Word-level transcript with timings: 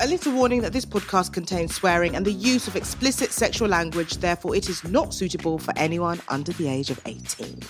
a 0.00 0.06
little 0.06 0.32
warning 0.32 0.62
that 0.62 0.72
this 0.72 0.86
podcast 0.86 1.30
contains 1.30 1.74
swearing 1.74 2.16
and 2.16 2.24
the 2.24 2.32
use 2.32 2.66
of 2.66 2.74
explicit 2.74 3.32
sexual 3.32 3.68
language, 3.68 4.16
therefore, 4.16 4.56
it 4.56 4.70
is 4.70 4.82
not 4.84 5.12
suitable 5.12 5.58
for 5.58 5.74
anyone 5.76 6.20
under 6.28 6.52
the 6.52 6.68
age 6.68 6.88
of 6.88 6.98
18. 7.04 7.60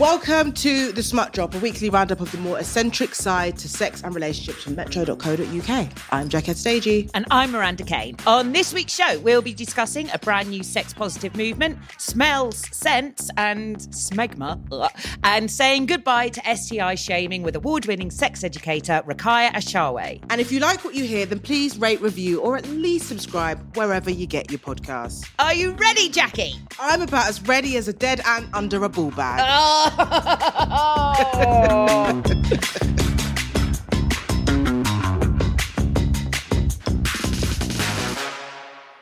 Welcome 0.00 0.50
to 0.54 0.90
The 0.90 1.04
Smut 1.04 1.32
Drop, 1.32 1.54
a 1.54 1.58
weekly 1.60 1.88
roundup 1.88 2.20
of 2.20 2.32
the 2.32 2.38
more 2.38 2.58
eccentric 2.58 3.14
side 3.14 3.56
to 3.58 3.68
sex 3.68 4.02
and 4.02 4.12
relationships 4.12 4.64
from 4.64 4.74
metro.co.uk. 4.74 5.88
I'm 6.10 6.28
Jackie 6.28 6.50
Adedeji. 6.50 7.12
And 7.14 7.24
I'm 7.30 7.52
Miranda 7.52 7.84
Kane. 7.84 8.16
On 8.26 8.50
this 8.50 8.74
week's 8.74 8.92
show, 8.92 9.20
we'll 9.20 9.40
be 9.40 9.54
discussing 9.54 10.10
a 10.12 10.18
brand 10.18 10.50
new 10.50 10.64
sex 10.64 10.92
positive 10.92 11.36
movement, 11.36 11.78
smells, 11.98 12.56
scents, 12.76 13.30
and 13.36 13.76
smegma, 13.76 14.90
and 15.22 15.48
saying 15.48 15.86
goodbye 15.86 16.28
to 16.30 16.56
STI 16.56 16.96
shaming 16.96 17.44
with 17.44 17.54
award 17.54 17.86
winning 17.86 18.10
sex 18.10 18.42
educator 18.42 19.00
Rukiat 19.06 19.52
Ashawe. 19.52 20.20
And 20.28 20.40
if 20.40 20.50
you 20.50 20.58
like 20.58 20.84
what 20.84 20.96
you 20.96 21.04
hear, 21.04 21.24
then 21.24 21.38
please 21.38 21.78
rate, 21.78 22.00
review, 22.00 22.40
or 22.40 22.56
at 22.56 22.66
least 22.66 23.06
subscribe 23.06 23.76
wherever 23.76 24.10
you 24.10 24.26
get 24.26 24.50
your 24.50 24.58
podcasts. 24.58 25.30
Are 25.38 25.54
you 25.54 25.70
ready, 25.74 26.08
Jackie? 26.08 26.56
I'm 26.80 27.00
about 27.00 27.28
as 27.28 27.40
ready 27.46 27.76
as 27.76 27.86
a 27.86 27.92
dead 27.92 28.20
ant 28.26 28.48
under 28.52 28.82
a 28.82 28.88
ball 28.88 29.12
bag. 29.12 29.40
Oh. 29.48 29.83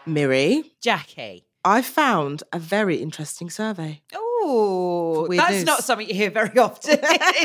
Miri, 0.06 0.72
Jackie. 0.80 1.46
I 1.64 1.80
found 1.80 2.42
a 2.52 2.58
very 2.58 2.96
interesting 2.96 3.48
survey. 3.48 4.02
Oh, 4.12 5.28
that's 5.30 5.52
news. 5.52 5.64
not 5.64 5.84
something 5.84 6.08
you 6.08 6.14
hear 6.14 6.30
very 6.30 6.58
often. 6.58 6.98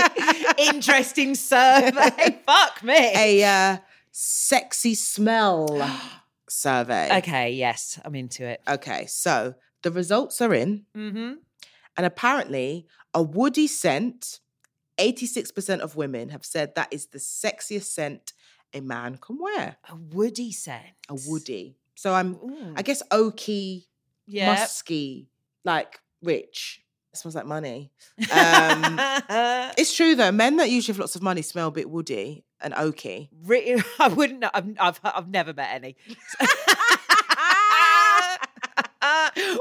Interesting 0.58 1.36
survey. 1.36 2.40
Fuck 2.46 2.84
me. 2.84 3.12
A 3.16 3.44
uh, 3.44 3.78
sexy 4.12 4.96
smell 4.96 5.68
survey. 6.50 7.18
Okay, 7.20 7.52
yes, 7.52 8.00
I'm 8.04 8.16
into 8.16 8.44
it. 8.44 8.62
Okay, 8.68 9.06
so 9.06 9.54
the 9.84 9.92
results 9.92 10.42
are 10.42 10.54
in, 10.54 10.86
Mm-hmm. 10.96 11.34
and 11.96 12.06
apparently, 12.06 12.88
a 13.18 13.22
woody 13.24 13.66
scent, 13.66 14.42
86% 15.00 15.80
of 15.80 15.96
women 15.96 16.30
have 16.30 16.46
said 16.46 16.76
that 16.76 16.88
is 16.92 17.08
the 17.08 17.18
sexiest 17.18 17.86
scent 17.86 18.34
a 18.76 18.80
man 18.80 19.18
can 19.18 19.40
wear. 19.40 19.78
A 19.90 19.96
woody 19.96 20.52
scent. 20.52 20.84
A 21.10 21.18
woody. 21.28 21.78
So 21.96 22.14
I'm. 22.14 22.38
I 22.76 22.84
guess, 22.84 23.02
oaky, 23.10 23.86
yeah. 24.28 24.54
musky, 24.54 25.32
like 25.66 26.00
rich. 26.22 26.84
It 27.12 27.18
smells 27.18 27.34
like 27.34 27.48
money. 27.48 27.92
Um, 28.20 29.00
it's 29.80 29.96
true 29.96 30.14
though. 30.14 30.32
Men 30.32 30.58
that 30.58 30.70
usually 30.70 30.94
have 30.94 31.00
lots 31.00 31.16
of 31.16 31.24
money 31.24 31.42
smell 31.42 31.70
a 31.70 31.72
bit 31.72 31.90
woody 31.90 32.46
and 32.62 32.72
oaky. 32.76 33.30
I 34.00 34.10
wouldn't. 34.10 34.44
I've, 34.54 34.76
I've, 34.80 35.00
I've 35.04 35.28
never 35.28 35.56
met 35.56 35.70
any. 35.74 35.96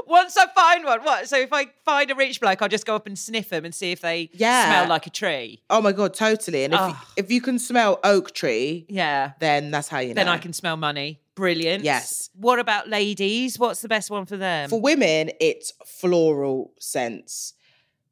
Once 0.06 0.36
I 0.36 0.46
find 0.54 0.84
one, 0.84 1.02
what? 1.02 1.28
So 1.28 1.36
if 1.38 1.52
I 1.52 1.66
find 1.84 2.10
a 2.10 2.14
rich 2.14 2.40
bloke, 2.40 2.62
I'll 2.62 2.68
just 2.68 2.86
go 2.86 2.94
up 2.94 3.06
and 3.06 3.18
sniff 3.18 3.48
them 3.48 3.64
and 3.64 3.74
see 3.74 3.92
if 3.92 4.00
they 4.00 4.30
Yeah. 4.32 4.66
smell 4.66 4.88
like 4.88 5.06
a 5.06 5.10
tree. 5.10 5.62
Oh 5.68 5.80
my 5.82 5.92
god, 5.92 6.14
totally. 6.14 6.64
And 6.64 6.74
if 6.74 6.80
you, 6.80 6.94
if 7.16 7.30
you 7.30 7.40
can 7.40 7.58
smell 7.58 7.98
oak 8.04 8.32
tree, 8.32 8.86
Yeah. 8.88 9.32
then 9.40 9.70
that's 9.70 9.88
how 9.88 9.98
you 9.98 10.08
know. 10.08 10.14
Then 10.14 10.28
I 10.28 10.38
can 10.38 10.52
smell 10.52 10.76
money. 10.76 11.20
Brilliant. 11.34 11.84
Yes. 11.84 12.30
What 12.34 12.58
about 12.58 12.88
ladies? 12.88 13.58
What's 13.58 13.82
the 13.82 13.88
best 13.88 14.10
one 14.10 14.24
for 14.24 14.36
them? 14.38 14.70
For 14.70 14.80
women, 14.80 15.30
it's 15.38 15.72
floral 15.84 16.72
scents. 16.80 17.52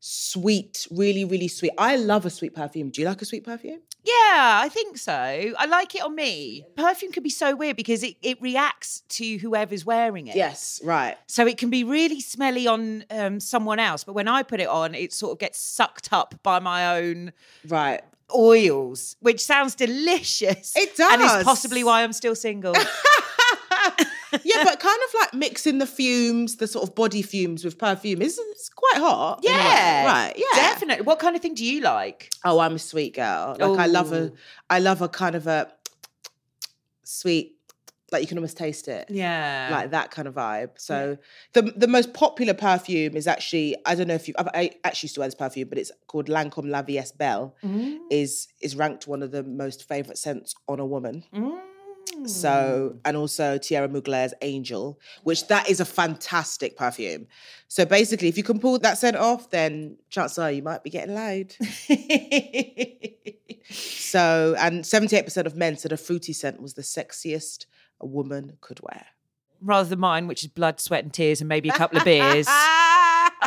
Sweet, 0.07 0.87
really, 0.91 1.25
really 1.25 1.49
sweet. 1.49 1.73
I 1.79 1.97
love 1.97 2.27
a 2.27 2.31
sweet 2.31 2.55
perfume. 2.55 2.91
Do 2.91 3.01
you 3.01 3.07
like 3.09 3.23
a 3.23 3.25
sweet 3.25 3.43
perfume? 3.43 3.81
Yeah, 4.05 4.13
I 4.63 4.69
think 4.71 4.99
so. 4.99 5.15
I 5.15 5.65
like 5.65 5.95
it 5.95 6.03
on 6.03 6.15
me. 6.15 6.67
Perfume 6.77 7.11
can 7.11 7.23
be 7.23 7.31
so 7.31 7.57
weird 7.57 7.77
because 7.77 8.03
it, 8.03 8.17
it 8.21 8.39
reacts 8.43 9.01
to 9.09 9.39
whoever's 9.39 9.87
wearing 9.87 10.27
it. 10.27 10.37
Yes, 10.37 10.79
right. 10.85 11.17
So 11.27 11.47
it 11.47 11.57
can 11.57 11.71
be 11.71 11.85
really 11.85 12.21
smelly 12.21 12.67
on 12.67 13.07
um, 13.11 13.41
someone 13.41 13.79
else, 13.79 14.05
but 14.05 14.13
when 14.13 14.29
I 14.29 14.43
put 14.43 14.61
it 14.61 14.69
on, 14.69 14.95
it 14.95 15.15
sort 15.15 15.33
of 15.33 15.39
gets 15.39 15.59
sucked 15.59 16.11
up 16.13 16.35
by 16.43 16.59
my 16.59 16.99
own 16.99 17.33
Right. 17.67 18.03
oils, 18.37 19.17
which 19.21 19.41
sounds 19.41 19.75
delicious. 19.75 20.77
It 20.77 20.95
does, 20.99 21.13
And 21.15 21.23
is 21.23 21.45
possibly 21.45 21.83
why 21.83 22.03
I'm 22.03 22.13
still 22.13 22.35
single. 22.35 22.75
yeah, 24.45 24.65
but 24.65 24.81
kind 24.81 24.99
of 25.09 25.15
like 25.21 25.35
mixing 25.35 25.79
the 25.79 25.87
fumes, 25.87 26.57
the 26.57 26.67
sort 26.67 26.89
of 26.89 26.95
body 26.95 27.23
fumes 27.23 27.65
with 27.65 27.79
perfume 27.79 28.23
is 28.23 28.39
it's 28.53 28.69
quite 28.69 28.97
hot. 29.01 29.45
in 29.45 29.51
a 29.51 29.55
way. 29.55 29.59
yeah. 29.61 30.07
Right. 30.07 30.35
Yeah. 30.37 30.45
Definitely. 30.55 31.05
What 31.05 31.19
kind 31.19 31.37
of 31.37 31.43
thing 31.43 31.55
do 31.55 31.65
you 31.65 31.81
like? 31.81 32.31
Oh, 32.45 32.59
I'm 32.59 32.75
a 32.75 32.79
sweet 32.79 33.15
girl. 33.15 33.57
Like 33.59 33.79
I 33.79 33.87
love 33.87 34.13
a, 34.13 34.33
I 34.71 34.79
love 34.81 35.03
a 35.03 35.09
kind 35.09 35.35
of 35.35 35.47
a 35.47 35.71
sweet, 37.05 37.53
like 38.13 38.23
you 38.23 38.29
can 38.29 38.39
almost 38.39 38.57
taste 38.57 38.89
it. 38.89 39.07
Yeah. 39.11 39.69
like 39.71 39.91
that 39.91 40.11
kind 40.11 40.29
of 40.29 40.35
vibe. 40.35 40.71
So 40.77 41.19
the 41.53 41.63
the 41.77 41.89
most 41.89 42.13
popular 42.15 42.55
perfume 42.55 43.17
is 43.17 43.27
actually 43.27 43.77
I 43.87 43.95
don't 43.95 44.07
know 44.09 44.15
if 44.15 44.29
you 44.29 44.35
I 44.39 44.71
actually 44.85 45.07
used 45.09 45.15
to 45.17 45.21
wear 45.21 45.29
this 45.29 45.35
perfume, 45.35 45.69
but 45.69 45.79
it's 45.79 45.91
called 46.07 46.29
Lancome 46.29 46.69
La 46.71 46.83
Vie 46.83 47.03
Belle. 47.19 47.55
Mm. 47.65 47.99
Is 48.11 48.49
is 48.61 48.77
ranked 48.77 49.07
one 49.09 49.23
of 49.23 49.31
the 49.33 49.43
most 49.43 49.89
favorite 49.89 50.19
scents 50.19 50.55
on 50.69 50.81
a 50.81 50.87
woman. 50.87 51.25
Mm. 51.35 51.61
So 52.27 52.97
and 53.05 53.17
also 53.17 53.59
Thierry 53.59 53.89
Mugler's 53.89 54.35
Angel, 54.41 54.99
which 55.25 55.49
that 55.49 55.69
is 55.69 55.81
a 55.81 55.85
fantastic 55.85 56.77
perfume. 56.77 57.27
So 57.69 57.85
basically, 57.85 58.29
if 58.29 58.37
you 58.37 58.43
can 58.45 58.59
pull 58.61 58.79
that 58.79 58.99
scent 58.99 59.17
off, 59.17 59.51
then 59.51 59.97
chances 60.11 60.39
are 60.39 60.51
you 60.51 60.63
might 60.63 60.83
be 60.83 60.91
getting 60.91 61.15
laid. 61.15 61.57
So 64.15 64.55
and 64.59 64.87
seventy 64.87 65.17
eight 65.17 65.25
percent 65.25 65.47
of 65.47 65.57
men 65.57 65.77
said 65.77 65.91
a 65.91 65.97
fruity 65.97 66.33
scent 66.33 66.61
was 66.61 66.75
the 66.75 66.83
sexiest 66.83 67.67
a 68.01 68.07
woman 68.07 68.59
could 68.61 68.81
wear. 68.81 69.07
Rather 69.61 69.89
than 69.89 69.99
mine, 69.99 70.29
which 70.29 70.45
is 70.45 70.49
blood, 70.49 70.79
sweat, 70.79 71.03
and 71.03 71.13
tears, 71.13 71.41
and 71.41 71.49
maybe 71.49 71.71
a 71.71 71.73
couple 71.73 71.99
of 71.99 72.05
beers. 72.05 72.47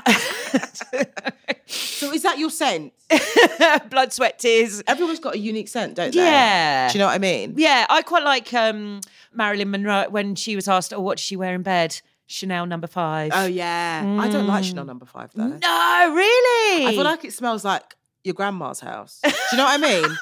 so 1.66 2.12
is 2.14 2.24
that 2.24 2.38
your 2.38 2.50
scent? 2.50 2.94
blood, 3.90 4.14
sweat, 4.14 4.40
tears. 4.40 4.82
Everyone's 4.88 5.20
got 5.20 5.36
a 5.36 5.40
unique 5.40 5.68
scent, 5.68 5.96
don't 5.96 6.14
they? 6.14 6.20
Yeah. 6.20 6.90
Do 6.90 6.98
you 6.98 7.00
know 7.00 7.08
what 7.08 7.16
I 7.16 7.20
mean? 7.20 7.54
Yeah, 7.58 7.86
I 7.90 8.02
quite 8.02 8.24
like 8.24 8.54
um, 8.54 9.02
Marilyn 9.34 9.72
Monroe 9.72 10.08
when 10.10 10.36
she 10.36 10.56
was 10.56 10.68
asked, 10.68 10.94
"Oh, 10.94 11.02
what 11.02 11.18
does 11.18 11.26
she 11.26 11.36
wear 11.36 11.54
in 11.54 11.64
bed?" 11.64 12.00
Chanel 12.28 12.66
number 12.66 12.88
five. 12.88 13.32
Oh 13.34 13.46
yeah. 13.46 14.04
I 14.20 14.28
don't 14.28 14.48
like 14.48 14.66
Chanel 14.66 14.84
number 14.86 15.06
five 15.06 15.32
though. 15.34 15.48
no, 15.48 16.14
really. 16.14 16.86
I 16.86 16.92
feel 16.92 17.04
like 17.04 17.24
it 17.24 17.34
smells 17.34 17.64
like 17.64 17.96
your 18.24 18.34
grandma's 18.34 18.82
house. 18.82 19.22
Do 19.24 19.30
you 19.52 19.58
know 19.58 19.64
what 19.64 19.82
I 19.82 20.02
mean? 20.02 20.18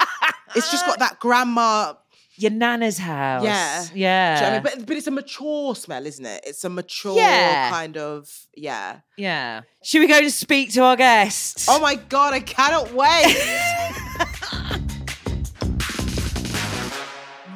it's 0.56 0.72
just 0.72 0.86
got 0.86 1.00
that 1.00 1.20
grandma. 1.20 1.94
Your 2.38 2.52
nana's 2.52 2.98
house. 2.98 3.44
Yeah. 3.44 3.86
yeah. 3.94 4.36
You 4.36 4.42
know 4.42 4.48
I 4.48 4.54
mean? 4.54 4.64
But 4.64 4.86
but 4.88 4.98
it's 4.98 5.08
a 5.08 5.12
mature 5.12 5.76
smell, 5.76 6.06
isn't 6.06 6.26
it? 6.26 6.44
It's 6.46 6.64
a 6.64 6.70
mature 6.70 7.16
Yeah. 7.18 7.70
kind 7.70 7.98
of 7.98 8.30
yeah. 8.56 9.00
yeah. 9.18 9.62
Should 9.84 10.00
we 10.00 10.08
go 10.08 10.22
to 10.22 10.32
speak 10.32 10.74
to 10.74 10.82
our 10.82 10.96
guest? 10.96 11.68
Oh 11.70 11.80
my 11.80 11.96
god, 11.96 12.34
I 12.34 12.40
cannot 12.40 12.94
wait. 12.94 13.36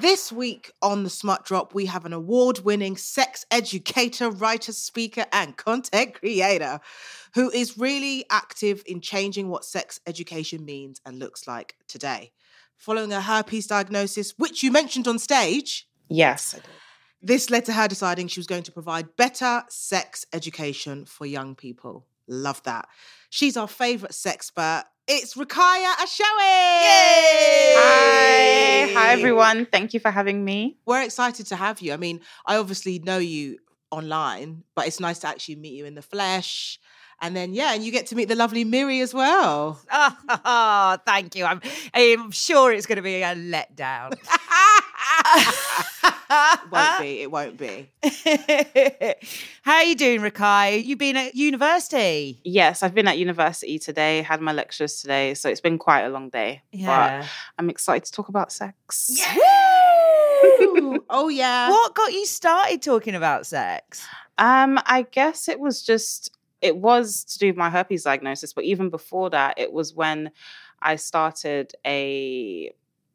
This 0.01 0.31
week 0.31 0.72
on 0.81 1.03
the 1.03 1.09
Smut 1.09 1.44
Drop, 1.44 1.73
we 1.73 1.85
have 1.88 2.06
an 2.06 2.13
award 2.13 2.59
winning 2.59 2.96
sex 2.96 3.46
educator, 3.51 4.29
writer, 4.29 4.72
speaker, 4.72 5.25
and 5.34 5.57
content 5.57 6.13
creator 6.13 6.79
who 7.34 7.51
is 7.51 7.78
really 7.78 8.23
active 8.29 8.81
in 8.85 9.01
changing 9.01 9.50
what 9.50 9.66
sex 9.66 10.00
education 10.07 10.63
means 10.63 11.01
and 11.06 11.19
looks 11.19 11.47
like 11.50 11.75
today. 11.90 12.31
Following 12.79 13.12
a 13.12 13.19
herpes 13.19 13.67
diagnosis, 13.67 14.34
which 14.37 14.64
you 14.64 14.72
mentioned 14.72 15.05
on 15.05 15.20
stage, 15.20 15.85
Yes. 16.08 16.55
this 17.22 17.49
led 17.49 17.66
to 17.66 17.73
her 17.73 17.90
deciding 17.90 18.29
she 18.29 18.40
was 18.40 18.47
going 18.47 18.64
to 18.64 18.72
provide 18.72 19.17
better 19.17 19.64
sex 19.67 20.26
education 20.31 21.03
for 21.03 21.26
young 21.26 21.55
people. 21.55 22.05
Love 22.26 22.64
that. 22.64 22.87
She's 23.29 23.58
our 23.58 23.67
favourite 23.67 24.14
sexpert. 24.14 24.84
It's 25.09 25.34
Rukiat 25.34 25.96
Ashawe. 26.05 27.76
Hi. 27.76 28.93
Hi, 28.93 29.11
everyone. 29.11 29.66
Thank 29.66 29.93
you 29.93 29.99
for 29.99 30.09
having 30.11 30.46
me. 30.46 30.78
We're 30.85 31.02
excited 31.02 31.47
to 31.47 31.58
have 31.58 31.81
you. 31.81 31.91
I 31.91 31.97
mean, 31.97 32.22
I 32.46 32.55
obviously 32.55 32.99
know 32.99 33.17
you 33.17 33.58
online, 33.91 34.64
but 34.73 34.87
it's 34.87 35.02
nice 35.02 35.20
to 35.20 35.28
actually 35.28 35.55
meet 35.55 35.73
you 35.73 35.85
in 35.85 35.96
the 35.96 36.02
flesh. 36.02 36.79
And 37.21 37.35
then, 37.35 37.53
yeah, 37.53 37.73
and 37.73 37.83
you 37.83 37.91
get 37.91 38.07
to 38.07 38.16
meet 38.16 38.29
the 38.29 38.35
lovely 38.35 38.63
Miri 38.63 39.01
as 39.01 39.13
well. 39.13 39.79
Oh, 39.91 40.97
thank 41.05 41.35
you. 41.35 41.43
I'm, 41.43 41.61
I'm 41.93 42.31
sure 42.31 42.71
it's 42.71 42.85
going 42.85 42.95
to 42.95 43.01
be 43.01 43.21
a 43.21 43.35
letdown. 43.35 44.13
won't 46.71 46.99
be. 47.01 47.21
It 47.21 47.31
won't 47.31 47.57
be. 47.57 47.89
How 49.63 49.73
are 49.73 49.83
you 49.83 49.95
doing, 49.95 50.21
Rakai? 50.21 50.83
You've 50.83 50.99
been 50.99 51.17
at 51.17 51.35
university. 51.35 52.39
Yes, 52.45 52.83
I've 52.83 52.95
been 52.95 53.07
at 53.07 53.17
university 53.17 53.79
today, 53.79 54.21
had 54.21 54.39
my 54.39 54.53
lectures 54.53 55.01
today, 55.01 55.33
so 55.33 55.49
it's 55.49 55.61
been 55.61 55.77
quite 55.77 56.03
a 56.03 56.09
long 56.09 56.29
day. 56.29 56.61
Yeah. 56.71 57.21
But 57.21 57.29
I'm 57.57 57.69
excited 57.69 58.05
to 58.05 58.11
talk 58.13 58.29
about 58.29 58.51
sex. 58.51 59.19
Ooh, 60.61 61.03
oh, 61.09 61.27
yeah. 61.27 61.69
What 61.69 61.93
got 61.95 62.13
you 62.13 62.25
started 62.25 62.81
talking 62.81 63.16
about 63.16 63.45
sex? 63.45 64.07
Um, 64.37 64.79
I 64.85 65.05
guess 65.11 65.49
it 65.49 65.59
was 65.59 65.83
just 65.83 66.31
it 66.61 66.78
was 66.78 67.23
to 67.26 67.40
do 67.40 67.47
with 67.47 67.58
my 67.58 67.70
herpes 67.70 68.03
diagnosis, 68.03 68.53
but 68.53 68.64
even 68.64 68.90
before 68.90 69.29
that, 69.29 69.58
it 69.58 69.72
was 69.72 69.94
when 69.94 70.32
I 70.82 70.96
started 70.96 71.73
a, 71.85 72.72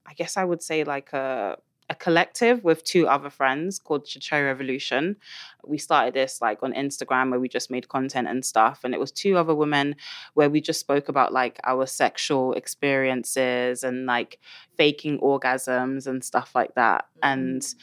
I 0.06 0.14
guess 0.14 0.36
I 0.36 0.44
would 0.44 0.62
say 0.62 0.84
like 0.84 1.12
a 1.12 1.58
a 1.90 1.94
collective 1.94 2.64
with 2.64 2.82
two 2.82 3.06
other 3.06 3.28
friends 3.28 3.78
called 3.78 4.06
Chachai 4.06 4.44
Revolution. 4.44 5.16
We 5.64 5.76
started 5.76 6.14
this 6.14 6.40
like 6.40 6.62
on 6.62 6.72
Instagram 6.72 7.30
where 7.30 7.40
we 7.40 7.48
just 7.48 7.70
made 7.70 7.88
content 7.88 8.26
and 8.26 8.44
stuff. 8.44 8.80
And 8.84 8.94
it 8.94 9.00
was 9.00 9.12
two 9.12 9.36
other 9.36 9.54
women 9.54 9.96
where 10.32 10.48
we 10.48 10.60
just 10.60 10.80
spoke 10.80 11.08
about 11.08 11.32
like 11.32 11.60
our 11.64 11.86
sexual 11.86 12.54
experiences 12.54 13.84
and 13.84 14.06
like 14.06 14.38
faking 14.76 15.18
orgasms 15.18 16.06
and 16.06 16.24
stuff 16.24 16.54
like 16.54 16.74
that. 16.74 17.06
And 17.22 17.60
mm. 17.60 17.74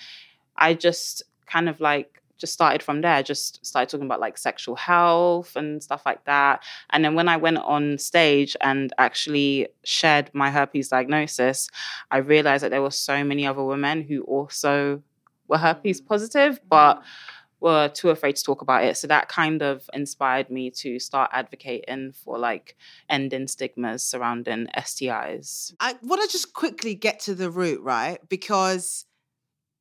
I 0.57 0.73
just 0.73 1.23
kind 1.45 1.69
of 1.69 1.79
like 1.79 2.20
just 2.41 2.53
started 2.53 2.83
from 2.83 3.01
there, 3.01 3.23
just 3.23 3.65
started 3.65 3.89
talking 3.89 4.07
about 4.07 4.19
like 4.19 4.37
sexual 4.37 4.75
health 4.75 5.55
and 5.55 5.81
stuff 5.81 6.01
like 6.05 6.25
that. 6.25 6.63
And 6.89 7.05
then 7.05 7.15
when 7.15 7.29
I 7.29 7.37
went 7.37 7.59
on 7.59 7.99
stage 7.99 8.57
and 8.59 8.91
actually 8.97 9.67
shared 9.85 10.31
my 10.33 10.49
herpes 10.49 10.89
diagnosis, 10.89 11.69
I 12.09 12.17
realized 12.17 12.63
that 12.63 12.71
there 12.71 12.81
were 12.81 12.91
so 12.91 13.23
many 13.23 13.45
other 13.45 13.63
women 13.63 14.01
who 14.01 14.23
also 14.23 15.03
were 15.47 15.57
mm. 15.57 15.61
herpes 15.61 16.01
positive, 16.01 16.59
but 16.67 16.95
mm. 16.95 17.03
were 17.59 17.89
too 17.89 18.09
afraid 18.09 18.35
to 18.37 18.43
talk 18.43 18.63
about 18.63 18.83
it. 18.83 18.97
So 18.97 19.05
that 19.07 19.29
kind 19.29 19.61
of 19.61 19.87
inspired 19.93 20.49
me 20.49 20.71
to 20.71 20.97
start 20.97 21.29
advocating 21.31 22.11
for 22.11 22.39
like 22.39 22.75
ending 23.07 23.47
stigmas 23.47 24.03
surrounding 24.03 24.67
STIs. 24.75 25.73
I 25.79 25.95
want 26.01 26.23
to 26.23 26.27
just 26.27 26.53
quickly 26.53 26.95
get 26.95 27.19
to 27.21 27.35
the 27.35 27.51
root, 27.51 27.81
right? 27.81 28.17
Because 28.27 29.05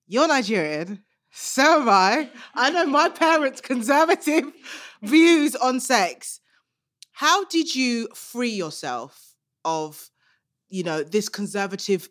you're 0.07 0.29
Nigerian, 0.29 1.05
so 1.31 1.83
am 1.83 1.89
I. 1.89 2.31
I 2.55 2.71
know 2.71 2.87
my 2.87 3.09
parents' 3.09 3.61
conservative 3.61 4.45
views 5.03 5.55
on 5.57 5.81
sex. 5.81 6.41
How 7.13 7.45
did 7.45 7.75
you 7.75 8.09
free 8.15 8.51
yourself 8.51 9.35
of, 9.65 10.11
you 10.69 10.83
know, 10.83 11.03
this 11.03 11.29
conservative 11.29 12.09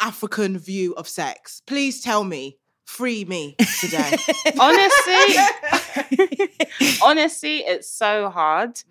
African 0.00 0.58
view 0.58 0.94
of 0.94 1.08
sex? 1.08 1.62
Please 1.66 2.02
tell 2.02 2.24
me. 2.24 2.58
Free 2.84 3.24
me 3.24 3.56
today. 3.80 4.16
Honestly, 4.60 5.36
honestly, 7.02 7.58
it's 7.58 7.88
so 7.88 8.28
hard. 8.28 8.74
Mm. 8.74 8.84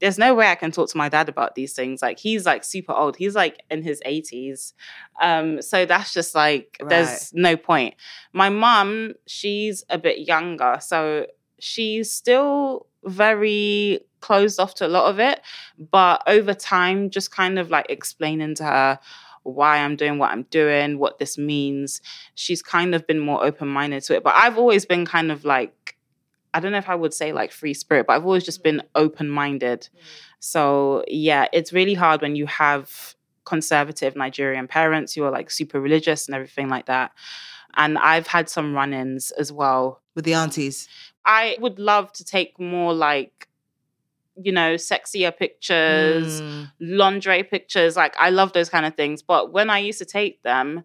There's 0.00 0.18
no 0.18 0.34
way 0.34 0.48
I 0.48 0.54
can 0.54 0.70
talk 0.70 0.88
to 0.90 0.96
my 0.96 1.08
dad 1.08 1.28
about 1.28 1.54
these 1.54 1.72
things. 1.72 2.02
Like 2.02 2.18
he's 2.18 2.46
like 2.46 2.64
super 2.64 2.92
old. 2.92 3.16
He's 3.16 3.34
like 3.34 3.62
in 3.70 3.82
his 3.82 4.00
80s. 4.06 4.72
Um, 5.20 5.60
so 5.62 5.86
that's 5.86 6.12
just 6.12 6.34
like 6.34 6.78
there's 6.88 7.32
no 7.34 7.56
point. 7.56 7.94
My 8.32 8.48
mum, 8.48 9.14
she's 9.26 9.84
a 9.90 9.98
bit 9.98 10.26
younger, 10.26 10.78
so 10.80 11.26
she's 11.58 12.12
still 12.12 12.86
very 13.04 14.00
closed 14.20 14.60
off 14.60 14.74
to 14.74 14.86
a 14.86 14.88
lot 14.88 15.10
of 15.10 15.18
it. 15.18 15.40
But 15.90 16.22
over 16.26 16.54
time, 16.54 17.10
just 17.10 17.30
kind 17.30 17.58
of 17.58 17.70
like 17.70 17.86
explaining 17.88 18.54
to 18.56 18.64
her 18.64 18.98
why 19.42 19.78
I'm 19.78 19.96
doing 19.96 20.18
what 20.18 20.30
I'm 20.30 20.44
doing, 20.44 20.98
what 20.98 21.18
this 21.18 21.38
means, 21.38 22.00
she's 22.34 22.62
kind 22.62 22.94
of 22.94 23.06
been 23.06 23.18
more 23.18 23.44
open 23.44 23.68
minded 23.68 24.02
to 24.04 24.16
it. 24.16 24.22
But 24.22 24.34
I've 24.36 24.58
always 24.58 24.84
been 24.84 25.06
kind 25.06 25.32
of 25.32 25.44
like 25.44 25.96
I 26.54 26.60
don't 26.60 26.72
know 26.72 26.78
if 26.78 26.88
I 26.88 26.94
would 26.94 27.14
say 27.14 27.32
like 27.32 27.52
free 27.52 27.74
spirit, 27.74 28.06
but 28.06 28.14
I've 28.14 28.24
always 28.24 28.44
just 28.44 28.62
been 28.62 28.82
open 28.94 29.28
minded. 29.28 29.88
So 30.40 31.04
yeah, 31.08 31.46
it's 31.52 31.72
really 31.72 31.94
hard 31.94 32.22
when 32.22 32.36
you 32.36 32.46
have 32.46 33.14
conservative 33.44 34.14
Nigerian 34.16 34.68
parents 34.68 35.14
who 35.14 35.24
are 35.24 35.30
like 35.30 35.50
super 35.50 35.80
religious 35.80 36.26
and 36.26 36.34
everything 36.34 36.68
like 36.68 36.86
that. 36.86 37.12
And 37.76 37.98
I've 37.98 38.26
had 38.26 38.48
some 38.48 38.74
run 38.74 38.92
ins 38.92 39.30
as 39.32 39.52
well. 39.52 40.02
With 40.14 40.24
the 40.24 40.34
aunties. 40.34 40.88
I 41.24 41.56
would 41.60 41.78
love 41.78 42.12
to 42.14 42.24
take 42.24 42.58
more 42.58 42.92
like, 42.94 43.48
you 44.40 44.52
know, 44.52 44.74
sexier 44.74 45.36
pictures, 45.36 46.40
Mm. 46.40 46.70
lingerie 46.80 47.42
pictures. 47.42 47.96
Like 47.96 48.14
I 48.18 48.30
love 48.30 48.52
those 48.52 48.68
kind 48.70 48.86
of 48.86 48.94
things. 48.94 49.22
But 49.22 49.52
when 49.52 49.68
I 49.70 49.78
used 49.78 49.98
to 49.98 50.04
take 50.06 50.42
them, 50.42 50.84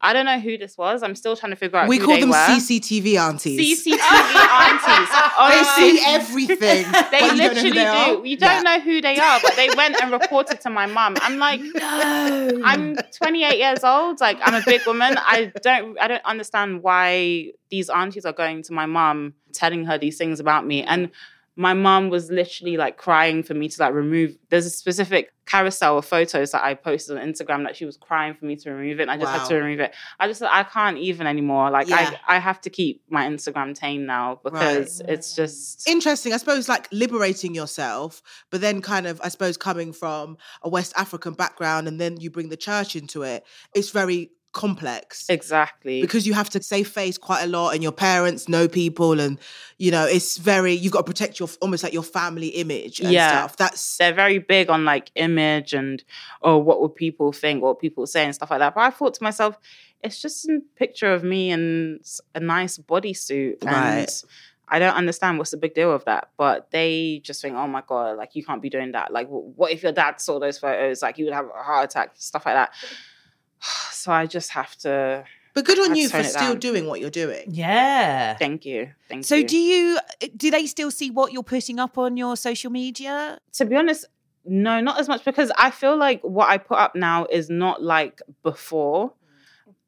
I 0.00 0.12
don't 0.12 0.26
know 0.26 0.38
who 0.38 0.56
this 0.56 0.78
was. 0.78 1.02
I'm 1.02 1.16
still 1.16 1.34
trying 1.34 1.50
to 1.50 1.56
figure 1.56 1.76
out 1.76 1.88
We 1.88 1.98
call 1.98 2.20
them 2.20 2.28
were. 2.30 2.36
CCTV 2.36 3.16
aunties. 3.18 3.84
CCTV 3.84 3.96
aunties. 3.98 5.08
they 5.10 5.60
oh. 5.60 5.74
see 5.76 6.00
everything. 6.06 6.86
They 7.10 7.20
but 7.20 7.32
you 7.32 7.38
don't 7.38 7.38
know 7.38 7.48
who 7.48 7.70
literally 7.70 8.22
do. 8.22 8.28
You 8.28 8.36
don't 8.36 8.50
Yeah. 8.50 8.60
know 8.76 8.80
who 8.80 9.00
they 9.00 9.18
are, 9.18 9.40
but 9.42 9.56
they 9.56 9.68
went 9.76 10.00
and 10.00 10.12
reported 10.12 10.60
to 10.60 10.70
my 10.70 10.86
mum. 10.86 11.16
I'm 11.20 11.38
like, 11.38 11.60
No. 11.60 12.60
I'm 12.64 12.96
28 12.96 13.58
years 13.58 13.82
old. 13.82 14.20
Like, 14.20 14.38
I'm 14.42 14.54
a 14.54 14.62
big 14.64 14.86
woman. 14.86 15.16
I 15.18 15.52
don't, 15.62 15.98
I 15.98 16.06
don't 16.06 16.24
understand 16.24 16.82
why 16.82 17.52
these 17.70 17.90
aunties 17.90 18.24
are 18.24 18.32
going 18.32 18.62
to 18.64 18.72
my 18.72 18.86
mum, 18.86 19.34
telling 19.52 19.84
her 19.86 19.98
these 19.98 20.16
things 20.16 20.38
about 20.38 20.64
me. 20.64 20.82
And 20.84 21.10
my 21.58 21.74
mom 21.74 22.08
was 22.08 22.30
literally 22.30 22.76
like 22.76 22.96
crying 22.96 23.42
for 23.42 23.52
me 23.52 23.68
to 23.68 23.82
like 23.82 23.92
remove. 23.92 24.36
There's 24.48 24.64
a 24.64 24.70
specific 24.70 25.32
carousel 25.44 25.98
of 25.98 26.04
photos 26.04 26.52
that 26.52 26.62
I 26.62 26.74
posted 26.74 27.18
on 27.18 27.26
Instagram 27.26 27.64
that 27.64 27.74
she 27.74 27.84
was 27.84 27.96
crying 27.96 28.34
for 28.34 28.44
me 28.44 28.54
to 28.54 28.70
remove 28.70 29.00
it. 29.00 29.02
And 29.02 29.10
I 29.10 29.16
just 29.16 29.32
had 29.32 29.48
to 29.48 29.56
remove 29.56 29.80
it. 29.80 29.92
I 30.20 30.28
just, 30.28 30.40
I 30.40 30.62
can't 30.62 30.98
even 30.98 31.26
anymore. 31.26 31.68
Like, 31.70 31.88
Yeah. 31.88 32.12
I, 32.28 32.36
I 32.36 32.38
have 32.38 32.60
to 32.60 32.70
keep 32.70 33.02
my 33.10 33.26
Instagram 33.26 33.74
tame 33.74 34.06
now 34.06 34.38
because 34.44 35.00
it's 35.08 35.34
just. 35.34 35.88
interesting. 35.88 36.32
I 36.32 36.36
suppose 36.36 36.68
like 36.68 36.86
liberating 36.92 37.56
yourself, 37.56 38.22
but 38.50 38.60
then 38.60 38.80
kind 38.80 39.08
of, 39.08 39.20
I 39.24 39.28
suppose, 39.28 39.56
coming 39.56 39.92
from 39.92 40.36
a 40.62 40.68
West 40.68 40.92
African 40.96 41.32
background 41.34 41.88
and 41.88 42.00
then 42.00 42.20
you 42.20 42.30
bring 42.30 42.50
the 42.50 42.56
church 42.56 42.94
into 42.94 43.22
it. 43.24 43.44
It's 43.74 43.90
very 43.90 44.30
complex. 44.52 45.26
Exactly. 45.28 46.00
because 46.00 46.26
you 46.26 46.34
have 46.34 46.48
to 46.50 46.62
save 46.62 46.88
face 46.88 47.18
quite 47.18 47.42
a 47.42 47.46
lot 47.46 47.74
and 47.74 47.82
your 47.82 47.92
parents 47.92 48.48
know 48.48 48.66
people 48.66 49.20
and 49.20 49.38
you 49.76 49.90
know 49.90 50.04
it's 50.06 50.36
very 50.38 50.72
you've 50.72 50.92
got 50.92 51.00
to 51.00 51.04
protect 51.12 51.38
your 51.38 51.48
almost 51.60 51.82
like 51.82 51.92
your 51.92 52.02
family 52.02 52.48
image 52.48 53.00
and 53.00 53.10
Yeah. 53.12 53.28
stuff 53.28 53.56
that's 53.56 53.96
they're 53.98 54.12
very 54.14 54.38
big 54.38 54.70
on 54.70 54.84
like 54.84 55.10
image 55.14 55.74
and 55.74 56.02
oh 56.42 56.56
what 56.56 56.80
would 56.80 56.94
people 56.94 57.32
think 57.32 57.62
what 57.62 57.78
people 57.78 58.06
say 58.06 58.24
and 58.24 58.34
stuff 58.34 58.50
like 58.50 58.60
that 58.60 58.74
but 58.74 58.80
i 58.80 58.90
thought 58.90 59.14
to 59.14 59.22
myself 59.22 59.58
it's 60.02 60.20
just 60.20 60.48
a 60.48 60.60
picture 60.76 61.12
of 61.12 61.22
me 61.24 61.50
in 61.50 62.00
a 62.34 62.40
nice 62.40 62.78
bodysuit 62.78 63.58
and 63.62 63.70
Right. 63.70 64.22
i 64.68 64.78
don't 64.78 64.94
understand 64.94 65.38
what's 65.38 65.50
the 65.50 65.56
big 65.56 65.74
deal 65.74 65.92
of 65.92 66.04
that 66.06 66.30
but 66.38 66.70
they 66.70 67.20
just 67.22 67.42
think 67.42 67.54
oh 67.54 67.68
my 67.68 67.82
god 67.86 68.16
like 68.16 68.34
you 68.34 68.44
can't 68.44 68.62
be 68.62 68.70
doing 68.70 68.92
that 68.92 69.12
like 69.12 69.28
what 69.28 69.70
if 69.72 69.82
your 69.82 69.92
dad 69.92 70.20
saw 70.20 70.38
those 70.40 70.58
photos 70.58 71.02
like 71.02 71.18
you 71.18 71.26
would 71.26 71.34
have 71.34 71.46
a 71.46 71.62
heart 71.62 71.84
attack 71.84 72.12
stuff 72.14 72.44
like 72.46 72.54
that 72.54 72.70
so 73.90 74.12
i 74.12 74.26
just 74.26 74.50
have 74.50 74.76
to 74.76 75.24
but 75.54 75.64
good 75.64 75.78
on 75.80 75.96
you 75.96 76.08
for 76.08 76.22
still 76.22 76.52
down. 76.52 76.58
doing 76.58 76.86
what 76.86 77.00
you're 77.00 77.10
doing 77.10 77.44
yeah. 77.48 78.36
thank 78.36 78.64
you 78.64 78.90
thank 79.08 79.24
So 79.24 79.34
you 79.34 79.46
do 79.46 79.58
you 79.58 79.98
eh, 80.20 80.28
do 80.36 80.50
they 80.50 80.66
still 80.66 80.90
see 80.90 81.10
what 81.10 81.32
you're 81.32 81.42
putting 81.42 81.78
up 81.80 81.98
on 81.98 82.16
your 82.16 82.36
social 82.36 82.70
media? 82.70 83.38
to 83.54 83.64
be 83.64 83.74
honest, 83.74 84.06
no, 84.44 84.80
not 84.80 84.98
as 85.00 85.08
much 85.08 85.24
because 85.24 85.50
I 85.58 85.70
feel 85.70 85.96
like 85.96 86.22
what 86.22 86.48
I 86.48 86.58
put 86.58 86.78
up 86.78 86.94
now 86.94 87.26
is 87.26 87.50
not 87.50 87.82
like 87.82 88.22
before. 88.42 89.12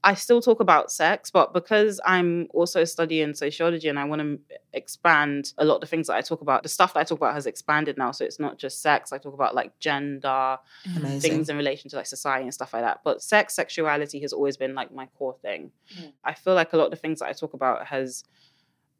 I 0.03 0.15
still 0.15 0.41
talk 0.41 0.61
about 0.61 0.91
sex, 0.91 1.31
but 1.31 1.53
because 1.53 2.01
I'm 2.07 2.49
also 2.55 2.85
studying 2.85 3.35
sociology 3.35 3.89
and 3.89 3.99
I 3.99 4.05
want 4.05 4.23
to 4.23 4.39
expand 4.73 5.53
a 5.59 5.65
lot 5.65 5.75
of 5.75 5.81
the 5.83 5.87
things 5.87 6.07
that 6.07 6.15
I 6.17 6.23
talk 6.23 6.41
about, 6.41 6.63
the 6.63 6.71
stuff 6.71 6.95
that 6.95 7.01
I 7.01 7.05
talk 7.05 7.19
about 7.19 7.35
has 7.35 7.47
expanded 7.47 7.99
now. 7.99 8.11
So 8.13 8.25
it's 8.25 8.41
not 8.41 8.57
just 8.59 8.81
sex. 8.81 9.13
I 9.13 9.19
talk 9.19 9.35
about 9.35 9.55
like 9.55 9.79
gender, 9.79 10.57
amazing 10.97 11.21
things 11.21 11.49
in 11.51 11.57
relation 11.59 11.91
to 11.91 11.97
like 11.97 12.07
society 12.07 12.45
and 12.45 12.55
stuff 12.55 12.73
like 12.73 12.83
that. 12.83 13.01
But 13.05 13.23
sex, 13.23 13.55
sexuality 13.55 14.21
has 14.21 14.33
always 14.33 14.57
been 14.57 14.75
like 14.75 14.91
my 14.95 15.07
core 15.19 15.37
thing. 15.43 15.71
I 16.25 16.33
feel 16.33 16.55
like 16.55 16.73
a 16.73 16.79
lot 16.79 16.87
of 16.87 16.91
the 16.93 16.97
things 16.97 17.19
that 17.19 17.27
I 17.29 17.33
talk 17.33 17.53
about 17.53 17.87
has 17.89 18.25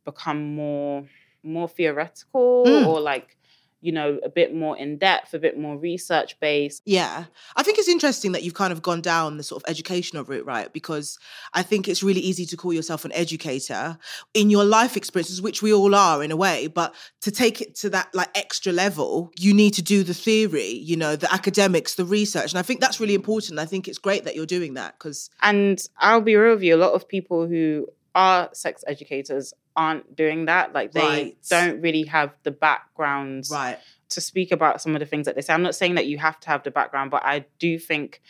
become 0.05 0.55
more 0.55 1.07
more 1.43 1.69
theoretical 1.69 2.65
Mm. 2.67 2.87
or 2.87 3.01
like 3.01 3.39
you 3.81 3.93
know 3.93 4.19
a 4.25 4.29
bit 4.29 4.55
more 4.55 4.77
in 4.77 4.99
depth, 4.99 5.35
a 5.35 5.39
bit 5.39 5.59
more 5.59 5.77
research 5.77 6.39
based. 6.41 6.83
yeah. 6.85 7.25
I 7.57 7.63
think 7.63 7.79
it's 7.79 7.89
interesting 7.89 8.33
that 8.33 8.43
you've 8.43 8.55
kind 8.55 8.73
of 8.73 8.83
gone 8.83 9.01
down 9.01 9.37
the 9.37 9.43
sort 9.43 9.63
of 9.63 9.71
educational 9.71 10.25
route 10.25 10.47
right? 10.47 10.73
Because 10.73 11.19
i 11.55 11.63
think 11.63 11.89
it's 11.89 12.03
really 12.03 12.21
easy 12.21 12.47
to 12.47 12.57
call 12.57 12.73
yourself 12.73 13.05
an 13.05 13.13
educator 13.13 13.99
in 14.35 14.51
your 14.51 14.65
life 14.65 14.97
experiences 14.97 15.43
which 15.43 15.63
we 15.63 15.73
all 15.73 15.95
are 15.95 16.23
in 16.23 16.31
a 16.31 16.37
way 16.37 16.67
but 16.67 16.95
to 17.21 17.31
take 17.31 17.61
it 17.61 17.75
to 17.75 17.91
that 17.91 18.09
like 18.15 18.29
extra 18.37 18.73
level 18.73 19.31
you 19.39 19.53
need 19.55 19.73
to 19.73 19.83
do 19.83 20.03
the 20.03 20.15
theory 20.15 20.69
you 20.69 20.97
know 20.97 21.17
the 21.17 21.33
academics 21.33 21.95
the 21.95 22.05
research 22.05 22.53
and 22.53 22.59
i 22.59 22.63
think 22.63 22.81
that's 22.81 23.01
really 23.01 23.15
important. 23.15 23.59
I 23.59 23.67
think 23.67 23.89
it's 23.89 23.99
great 23.99 24.25
that 24.25 24.37
you're 24.37 24.47
doing 24.47 24.75
that 24.75 24.99
because 24.99 25.31
And 25.43 25.83
I'll 25.99 26.21
be 26.21 26.37
real 26.37 26.55
with 26.55 26.63
you, 26.63 26.77
a 26.77 26.83
lot 26.85 26.93
of 26.93 27.09
people 27.09 27.47
who 27.47 27.89
are 28.15 28.49
sex 28.53 28.85
educators 28.87 29.55
aren't 29.81 30.05
doing 30.23 30.41
that. 30.47 30.65
Like 30.79 30.93
they 30.93 31.01
Right. 31.01 31.37
don't 31.49 31.81
really 31.81 32.05
have 32.17 32.31
the 32.43 32.51
background 32.69 33.45
right 33.51 33.79
to 34.11 34.21
speak 34.21 34.51
about 34.51 34.81
some 34.83 34.95
of 34.97 35.01
the 35.01 35.07
things 35.07 35.25
that 35.27 35.35
they 35.37 35.41
say. 35.43 35.55
I'm 35.55 35.63
not 35.63 35.77
saying 35.81 35.95
that 35.95 36.07
you 36.07 36.19
have 36.19 36.39
to 36.41 36.49
have 36.53 36.63
the 36.65 36.71
background, 36.73 37.11
but 37.13 37.23
I 37.25 37.37
do 37.61 37.79
think 37.79 38.21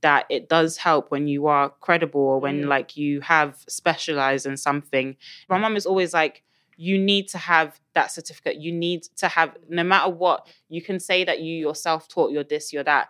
that 0.00 0.24
it 0.30 0.48
does 0.48 0.78
help 0.78 1.10
when 1.10 1.26
you 1.28 1.46
are 1.46 1.68
credible 1.86 2.20
or 2.32 2.40
when 2.40 2.62
Mm. 2.64 2.68
like 2.68 2.96
you 2.96 3.20
have 3.20 3.52
specialized 3.68 4.46
in 4.46 4.56
something. 4.56 5.16
My 5.48 5.58
mom 5.58 5.76
is 5.76 5.86
always 5.86 6.12
like, 6.14 6.42
you 6.78 6.98
need 6.98 7.26
to 7.28 7.38
have 7.38 7.80
that 7.94 8.10
certificate. 8.12 8.56
You 8.66 8.70
need 8.72 9.00
to 9.16 9.28
have, 9.28 9.50
no 9.68 9.82
matter 9.82 10.10
what, 10.10 10.46
you 10.68 10.82
can 10.82 10.98
say 11.00 11.24
that 11.24 11.40
you 11.40 11.54
yourself 11.66 12.06
taught, 12.08 12.32
you're 12.32 12.44
this, 12.44 12.72
you're 12.72 12.84
that, 12.94 13.08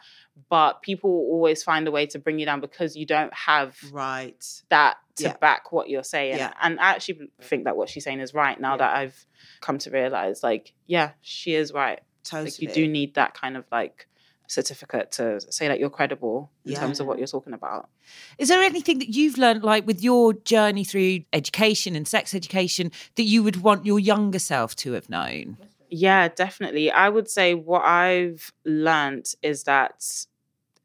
but 0.49 0.83
people 0.83 1.11
will 1.11 1.33
always 1.33 1.62
find 1.62 1.88
a 1.88 1.90
way 1.90 2.07
to 2.07 2.19
bring 2.19 2.38
you 2.38 2.47
down 2.47 2.61
because 2.61 2.97
you 2.97 3.07
don't 3.07 3.33
have 3.35 3.76
Right. 3.90 4.45
that 4.69 4.99
to 5.16 5.25
Yeah. 5.25 5.37
back 5.38 5.73
what 5.73 5.88
you're 5.88 6.05
saying. 6.05 6.37
Yeah. 6.38 6.52
And 6.62 6.78
I 6.78 6.90
actually 6.90 7.31
think 7.40 7.64
that 7.64 7.76
what 7.76 7.88
she's 7.88 8.05
saying 8.05 8.21
is 8.21 8.35
right 8.35 8.61
now 8.61 8.73
Yeah. 8.73 8.78
that 8.78 8.97
I've 8.97 9.26
come 9.61 9.78
to 9.78 9.90
realize, 9.90 10.43
like, 10.43 10.73
yeah, 10.87 11.12
she 11.23 11.55
is 11.55 11.73
right. 11.73 12.00
Totally. 12.25 12.50
Like, 12.50 12.61
you 12.61 12.69
do 12.69 12.87
need 12.88 13.14
that 13.14 13.35
kind 13.35 13.57
of 13.57 13.64
like 13.73 14.09
certificate 14.49 15.11
to 15.12 15.40
say 15.50 15.66
that 15.69 15.81
you're 15.81 15.90
credible 15.90 16.50
in 16.64 16.73
Yeah. 16.73 16.81
terms 16.81 17.00
of 17.00 17.07
what 17.07 17.19
you're 17.19 17.26
talking 17.26 17.52
about. 17.52 17.88
Is 18.38 18.49
there 18.49 18.62
anything 18.62 18.99
that 19.00 19.09
you've 19.09 19.38
learned, 19.38 19.64
like 19.64 19.87
with 19.87 20.02
your 20.02 20.35
journey 20.35 20.85
through 20.85 21.21
education 21.33 21.97
and 21.97 22.07
sex 22.07 22.33
education, 22.35 22.93
that 23.16 23.25
you 23.25 23.43
would 23.43 23.57
want 23.62 23.85
your 23.87 23.99
younger 23.99 24.38
self 24.38 24.76
to 24.76 24.93
have 24.93 25.09
known? 25.09 25.57
Yeah, 25.98 26.28
definitely. 26.28 26.90
I 26.90 27.08
would 27.08 27.26
say 27.26 27.54
what 27.54 27.82
I've 27.82 28.52
learned 28.66 29.32
is 29.42 29.64
that 29.64 30.00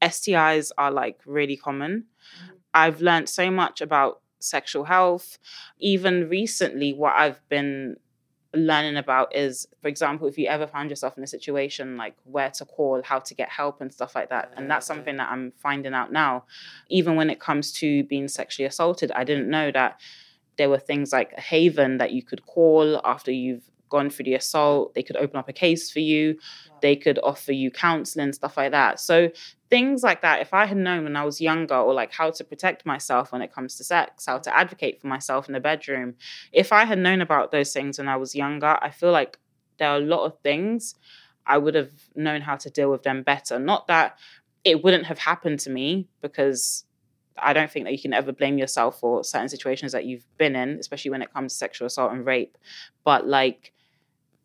STIs 0.02 0.72
are 0.78 0.90
like 0.90 1.20
really 1.26 1.58
common. 1.58 2.06
Mm-hmm. 2.46 2.56
I've 2.74 3.02
learned 3.02 3.28
so 3.28 3.52
much 3.52 3.82
about 3.82 4.22
sexual 4.40 4.86
health. 4.86 5.38
Even 5.80 6.30
recently, 6.30 6.94
what 6.94 7.14
I've 7.14 7.42
been 7.50 7.98
learning 8.54 8.96
about 8.96 9.36
is, 9.36 9.68
for 9.82 9.90
example, 9.90 10.30
if 10.30 10.38
you 10.38 10.48
ever 10.48 10.66
found 10.66 10.90
yourself 10.90 11.18
in 11.18 11.26
a 11.26 11.28
situation 11.28 11.98
like 11.98 12.16
where 12.24 12.52
to 12.52 12.64
call, 12.64 13.02
how 13.04 13.20
to 13.20 13.36
get 13.36 13.50
help, 13.50 13.82
and 13.82 13.94
stuff 13.94 14.16
like 14.16 14.30
that. 14.30 14.54
And 14.56 14.72
that's 14.72 14.88
something 14.88 15.18
that 15.18 15.30
I'm 15.30 15.52
finding 15.58 15.94
out 15.94 16.14
now. 16.14 16.46
Even 16.90 17.18
when 17.18 17.30
it 17.30 17.42
comes 17.42 17.74
to 17.74 18.06
being 18.06 18.30
sexually 18.30 18.66
assaulted, 18.66 19.12
I 19.12 19.26
didn't 19.26 19.50
know 19.50 19.72
that 19.74 20.00
there 20.58 20.70
were 20.70 20.80
things 20.80 21.12
like 21.12 21.34
a 21.38 21.42
haven 21.42 21.98
that 21.98 22.14
you 22.14 22.24
could 22.24 22.46
call 22.46 23.02
after 23.04 23.32
you've 23.32 23.70
gone 23.92 24.10
through 24.10 24.26
the 24.26 24.34
assault. 24.34 24.96
They 24.96 25.04
could 25.04 25.18
open 25.18 25.38
up 25.38 25.48
a 25.48 25.54
case 25.54 25.92
for 25.92 26.00
you. 26.00 26.40
They 26.82 26.96
could 26.96 27.20
offer 27.22 27.52
you 27.52 27.70
counseling, 27.70 28.34
stuff 28.34 28.58
like 28.58 28.72
that. 28.72 29.00
So 29.00 29.30
things 29.70 30.02
like 30.02 30.24
that, 30.24 30.42
if 30.42 30.54
I 30.54 30.66
had 30.66 30.78
known 30.78 31.04
when 31.04 31.16
I 31.16 31.24
was 31.24 31.40
younger, 31.40 31.76
or 31.76 31.94
like 31.94 32.12
how 32.12 32.32
to 32.32 32.44
protect 32.44 32.86
myself 32.86 33.32
when 33.32 33.44
it 33.44 33.54
comes 33.54 33.76
to 33.76 33.84
sex, 33.84 34.26
how 34.26 34.40
to 34.40 34.58
advocate 34.58 35.00
for 35.00 35.08
myself 35.08 35.48
in 35.48 35.54
the 35.54 35.60
bedroom, 35.60 36.16
if 36.52 36.74
I 36.74 36.86
had 36.86 36.98
known 36.98 37.22
about 37.22 37.52
those 37.52 37.72
things 37.72 38.00
when 38.00 38.08
I 38.08 38.18
was 38.18 38.34
younger, 38.34 38.80
I 38.82 38.90
feel 38.90 39.12
like 39.12 39.38
there 39.78 39.90
are 39.90 39.98
a 39.98 40.00
lot 40.00 40.26
of 40.26 40.40
things 40.40 40.96
I 41.46 41.58
would 41.58 41.76
have 41.76 41.92
known 42.16 42.42
how 42.42 42.56
to 42.56 42.70
deal 42.70 42.90
with 42.90 43.04
them 43.04 43.22
better. 43.22 43.60
Not 43.60 43.88
that 43.88 44.18
it 44.64 44.84
wouldn't 44.84 45.06
have 45.06 45.20
happened 45.20 45.60
to 45.62 45.70
me 45.70 46.08
because 46.22 46.86
I 47.38 47.54
don't 47.54 47.72
think 47.72 47.86
that 47.86 47.94
you 47.94 48.02
can 48.02 48.14
ever 48.14 48.32
blame 48.32 48.58
yourself 48.58 49.00
for 49.00 49.24
certain 49.24 49.50
situations 49.50 49.92
that 49.94 50.06
you've 50.06 50.26
been 50.38 50.56
in, 50.56 50.78
especially 50.80 51.12
when 51.12 51.22
it 51.22 51.34
comes 51.34 51.54
to 51.54 51.58
sexual 51.58 51.88
assault 51.88 52.12
and 52.12 52.26
rape. 52.26 52.58
But 53.04 53.28
like, 53.28 53.74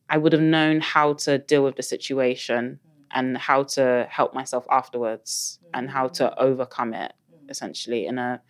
I 0.09 0.19
would 0.19 0.33
have 0.33 0.43
known 0.43 0.81
how 0.81 1.15
to 1.15 1.39
deal 1.39 1.65
with 1.65 1.77
the 1.77 1.83
situation 1.83 2.79
mm. 2.83 3.07
and 3.11 3.37
how 3.37 3.65
to 3.65 4.07
help 4.11 4.35
myself 4.35 4.67
afterwards 4.71 5.59
and 5.75 5.91
how 5.91 6.09
to 6.09 6.25
mm. 6.25 6.35
overcome 6.39 6.95
it 6.95 7.13
mm. 7.33 7.51
essentially 7.51 8.07
in 8.07 8.19
a 8.19 8.41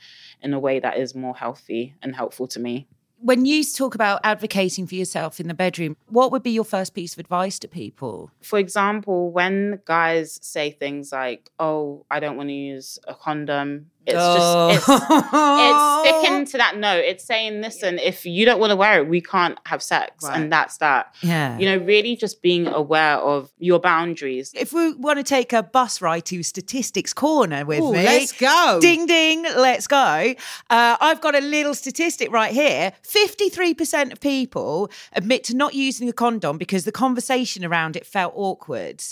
in 0.43 0.53
a 0.53 0.61
way 0.61 0.81
that 0.81 0.99
is 0.99 1.15
more 1.15 1.35
healthy 1.35 1.95
and 2.03 2.15
helpful 2.15 2.47
to 2.49 2.61
me. 2.61 2.87
When 3.19 3.47
you 3.47 3.65
talk 3.65 3.95
about 3.95 4.21
advocating 4.25 4.87
for 4.87 4.95
yourself 4.95 5.41
in 5.41 5.49
the 5.49 5.55
bedroom, 5.55 5.97
what 6.09 6.31
would 6.33 6.43
be 6.43 6.51
your 6.51 6.65
first 6.65 6.93
piece 6.93 7.15
of 7.15 7.19
advice 7.19 7.59
to 7.61 7.69
people? 7.69 8.31
For 8.43 8.59
example, 8.59 9.33
when 9.33 9.81
guys 9.87 10.39
say 10.43 10.71
things 10.71 11.13
like, 11.13 11.51
"Oh, 11.59 12.05
I 12.11 12.21
don't 12.21 12.37
want 12.37 12.51
to 12.51 12.55
use 12.55 12.99
a 13.09 13.15
condom," 13.15 13.91
it's 14.07 14.15
just 14.15 14.89
it's 14.89 14.89
it's 14.89 16.21
sticking 16.21 16.45
to 16.47 16.59
that 16.59 16.77
note. 16.79 17.05
It's 17.05 17.25
saying, 17.25 17.61
listen, 17.61 17.99
if 17.99 18.25
you 18.25 18.45
don't 18.45 18.61
want 18.61 18.71
to 18.71 18.77
wear 18.77 19.01
it, 19.01 19.09
we 19.09 19.21
can't 19.21 19.59
have 19.67 19.83
sex. 19.83 20.25
Right. 20.25 20.41
And 20.41 20.53
that's 20.53 20.79
that. 20.79 21.15
Yeah. 21.23 21.59
You 21.59 21.67
know, 21.67 21.85
really 21.85 22.17
just 22.17 22.43
being 22.43 22.67
aware 22.69 23.17
of 23.17 23.51
your 23.59 23.81
boundaries. 23.81 24.53
if 24.55 24.73
we 24.73 24.93
want 24.95 25.19
to 25.19 25.25
take 25.25 25.53
a 25.53 25.63
bus 25.63 26.01
ride 26.01 26.25
to 26.27 26.43
Statistics 26.43 27.13
Corner 27.13 27.65
with 27.65 27.81
Ooh, 27.81 27.93
me, 27.93 28.05
let's 28.05 28.33
go. 28.33 28.79
Ding 28.81 29.07
ding, 29.07 29.43
let's 29.43 29.87
go. 29.87 30.35
Uh, 30.71 30.97
I've 31.01 31.21
got 31.21 31.35
a 31.35 31.41
little 31.41 31.75
statistic 31.75 32.31
right 32.31 32.53
here. 32.53 32.93
53% 33.03 34.13
of 34.13 34.21
people 34.21 34.91
admit 35.13 35.45
to 35.45 35.57
not 35.57 35.75
using 35.75 36.09
a 36.09 36.13
condom 36.13 36.59
because 36.59 36.85
the 36.85 36.93
conversation 36.93 37.65
around 37.65 37.97
it 37.97 38.07
felt 38.07 38.33
awkward. 38.37 39.03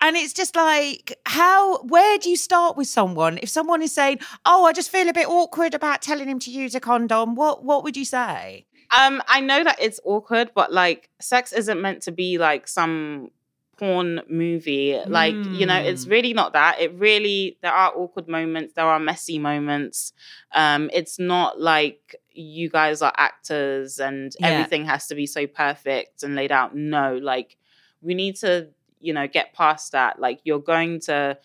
And 0.00 0.16
it's 0.16 0.32
just 0.32 0.54
like, 0.54 1.18
how, 1.24 1.78
where 1.84 2.18
do 2.18 2.28
you 2.28 2.36
start 2.36 2.76
with 2.76 2.86
someone? 2.86 3.38
If 3.42 3.48
someone 3.48 3.80
is 3.82 3.92
saying, 3.92 4.18
oh, 4.44 4.64
I 4.64 4.72
just 4.72 4.90
feel 4.90 5.08
a 5.08 5.12
bit 5.12 5.26
awkward 5.28 5.72
about 5.74 6.02
telling 6.02 6.28
him 6.28 6.38
to 6.40 6.50
use 6.50 6.74
a 6.74 6.80
condom, 6.80 7.34
what, 7.34 7.64
what 7.64 7.82
would 7.82 7.96
you 7.96 8.04
say? 8.04 8.66
Um, 8.96 9.22
I 9.26 9.40
know 9.40 9.64
that 9.64 9.80
it's 9.80 9.98
awkward, 10.04 10.50
but 10.54 10.72
like 10.72 11.10
sex 11.20 11.52
isn't 11.52 11.80
meant 11.80 12.02
to 12.02 12.12
be 12.12 12.38
like 12.38 12.68
some 12.68 13.30
porn 13.78 14.20
movie. 14.28 14.98
Like, 15.08 15.36
you 15.50 15.66
know, 15.66 15.76
it's 15.76 16.06
Mm. 16.06 16.10
really 16.10 16.32
not 16.34 16.52
that. 16.52 16.80
It 16.80 16.92
really 16.94 17.58
there 17.62 17.72
are 17.72 17.92
awkward 17.96 18.28
moments, 18.28 18.74
there 18.74 18.86
are 18.86 19.00
messy 19.00 19.38
moments. 19.38 20.12
Um, 20.52 20.88
it's 20.92 21.18
not 21.18 21.60
like 21.60 22.14
you 22.32 22.68
guys 22.70 23.02
are 23.02 23.12
actors 23.16 23.98
and 23.98 24.32
Yeah. 24.38 24.48
everything 24.48 24.86
has 24.86 25.06
to 25.08 25.14
be 25.14 25.26
so 25.26 25.46
perfect 25.46 26.22
and 26.22 26.34
laid 26.36 26.52
out. 26.52 26.74
No, 26.76 27.16
like 27.16 27.56
we 28.02 28.14
need 28.14 28.36
to, 28.36 28.68
you 29.00 29.12
know, 29.12 29.26
get 29.28 29.52
past 29.52 29.92
that. 29.92 30.18
Like 30.20 30.40
you're 30.44 30.58
going 30.60 31.00
to 31.00 31.38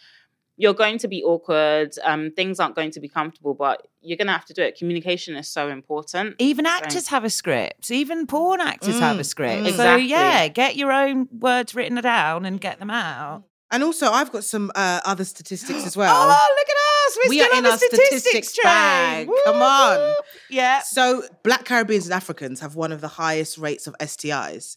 you're 0.58 0.74
going 0.76 1.00
to 1.00 1.08
be 1.08 1.24
awkward. 1.24 1.96
Um, 2.04 2.32
things 2.32 2.60
aren't 2.60 2.76
going 2.76 2.92
to 2.92 3.00
be 3.00 3.08
comfortable, 3.08 3.54
but 3.56 3.88
you're 4.02 4.18
gonna 4.18 4.32
have 4.34 4.46
to 4.46 4.54
do 4.54 4.62
it. 4.62 4.78
Communication 4.78 5.36
is 5.36 5.48
so 5.50 5.70
important. 5.70 6.36
Even 6.40 6.66
actors 6.66 7.08
have 7.08 7.24
a 7.24 7.30
script. 7.30 7.90
Even 7.90 8.28
porn 8.28 8.60
actors 8.62 9.00
have 9.00 9.18
a 9.18 9.22
Mm, 9.22 9.26
script. 9.26 9.62
mm. 9.62 9.66
So 9.66 9.70
Exactly. 9.70 10.06
yeah, 10.08 10.48
get 10.50 10.76
your 10.76 10.92
own 10.92 11.28
words 11.32 11.74
written 11.74 11.96
down 12.02 12.46
and 12.46 12.60
get 12.62 12.80
them 12.80 12.90
out. 12.92 13.44
And 13.74 13.84
also, 13.84 14.12
I've 14.12 14.32
got 14.34 14.44
some 14.44 14.70
uh, 14.76 15.00
other 15.06 15.24
statistics 15.24 15.86
as 15.86 15.96
well. 15.96 16.14
Oh, 16.14 16.28
look 16.58 16.68
at 16.68 16.76
us! 16.76 17.18
We're 17.24 17.30
We 17.30 17.38
still 17.40 17.48
are 17.48 17.52
on 17.54 17.58
in 17.60 17.64
the 17.64 17.70
our 17.72 17.78
statistics, 17.78 18.08
statistics 18.22 18.54
train. 18.54 18.64
bag. 18.66 19.30
Come 19.46 19.62
on. 19.62 20.16
Yeah. 20.50 20.82
So, 20.82 21.24
Black 21.44 21.64
Caribbeans 21.64 22.06
and 22.06 22.14
Africans 22.14 22.60
have 22.60 22.76
one 22.76 22.92
of 22.92 23.00
the 23.00 23.08
highest 23.08 23.58
rates 23.58 23.88
of 23.88 23.96
STIs, 24.00 24.76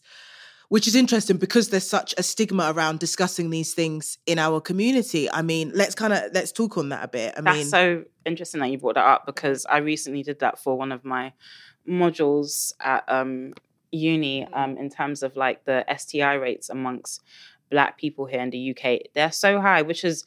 which 0.69 0.87
is 0.87 0.95
interesting 0.95 1.37
because 1.37 1.69
there's 1.69 1.87
such 1.87 2.13
a 2.17 2.23
stigma 2.23 2.71
around 2.73 2.99
discussing 2.99 3.49
these 3.49 3.73
things 3.73 4.17
in 4.25 4.39
our 4.39 4.59
community. 4.59 5.29
I 5.31 5.41
mean, 5.41 5.71
let's 5.73 5.95
kind 5.95 6.13
of 6.13 6.23
let's 6.33 6.51
talk 6.51 6.77
on 6.77 6.89
that 6.89 7.03
a 7.03 7.07
bit. 7.07 7.33
I 7.37 7.41
That's 7.41 7.57
mean, 7.57 7.67
so 7.67 8.03
interesting 8.25 8.61
that 8.61 8.69
you 8.69 8.77
brought 8.77 8.95
that 8.95 9.05
up 9.05 9.25
because 9.25 9.65
I 9.65 9.77
recently 9.77 10.23
did 10.23 10.39
that 10.39 10.59
for 10.59 10.77
one 10.77 10.91
of 10.91 11.05
my 11.05 11.33
modules 11.87 12.73
at 12.79 13.03
um, 13.07 13.53
uni 13.91 14.47
um, 14.53 14.77
in 14.77 14.89
terms 14.89 15.23
of 15.23 15.35
like 15.35 15.65
the 15.65 15.85
STI 15.97 16.33
rates 16.33 16.69
amongst 16.69 17.21
Black 17.69 17.97
people 17.97 18.25
here 18.25 18.41
in 18.41 18.49
the 18.49 18.71
UK. 18.71 19.11
They're 19.13 19.31
so 19.31 19.59
high, 19.59 19.81
which 19.81 20.03
is, 20.03 20.23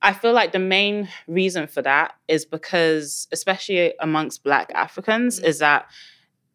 I 0.00 0.12
feel 0.12 0.32
like 0.32 0.52
the 0.52 0.58
main 0.58 1.08
reason 1.26 1.66
for 1.66 1.82
that 1.82 2.14
is 2.28 2.44
because, 2.44 3.28
especially 3.32 3.94
amongst 4.00 4.42
Black 4.42 4.72
Africans, 4.74 5.38
is 5.38 5.58
that 5.60 5.86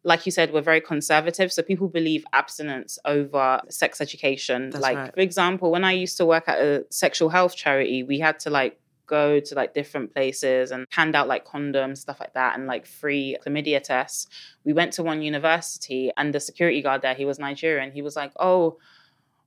like 0.04 0.26
you 0.26 0.32
said, 0.32 0.52
we're 0.52 0.62
very 0.62 0.80
conservative. 0.80 1.52
So 1.52 1.62
people 1.62 1.88
believe 1.88 2.24
abstinence 2.32 2.98
over 3.04 3.60
sex 3.68 4.00
education. 4.00 4.70
That's 4.70 4.82
like, 4.82 4.96
right. 4.96 5.14
for 5.14 5.20
example, 5.20 5.70
when 5.70 5.84
I 5.84 5.92
used 5.92 6.16
to 6.18 6.26
work 6.26 6.48
at 6.48 6.58
a 6.58 6.86
sexual 6.90 7.28
health 7.28 7.56
charity, 7.56 8.02
we 8.02 8.18
had 8.18 8.38
to 8.40 8.50
like 8.50 8.78
go 9.08 9.40
to 9.40 9.54
like 9.54 9.74
different 9.74 10.14
places 10.14 10.70
and 10.70 10.86
hand 10.90 11.16
out 11.16 11.26
like 11.26 11.44
condoms, 11.44 11.98
stuff 11.98 12.20
like 12.20 12.34
that, 12.34 12.56
and 12.56 12.66
like 12.66 12.86
free 12.86 13.36
chlamydia 13.44 13.82
tests. 13.82 14.28
We 14.64 14.72
went 14.72 14.92
to 14.94 15.02
one 15.02 15.22
university 15.22 16.12
and 16.16 16.32
the 16.32 16.40
security 16.40 16.80
guard 16.82 17.02
there, 17.02 17.14
he 17.14 17.24
was 17.24 17.38
Nigerian. 17.38 17.90
He 17.90 18.02
was 18.02 18.14
like, 18.14 18.32
Oh, 18.38 18.78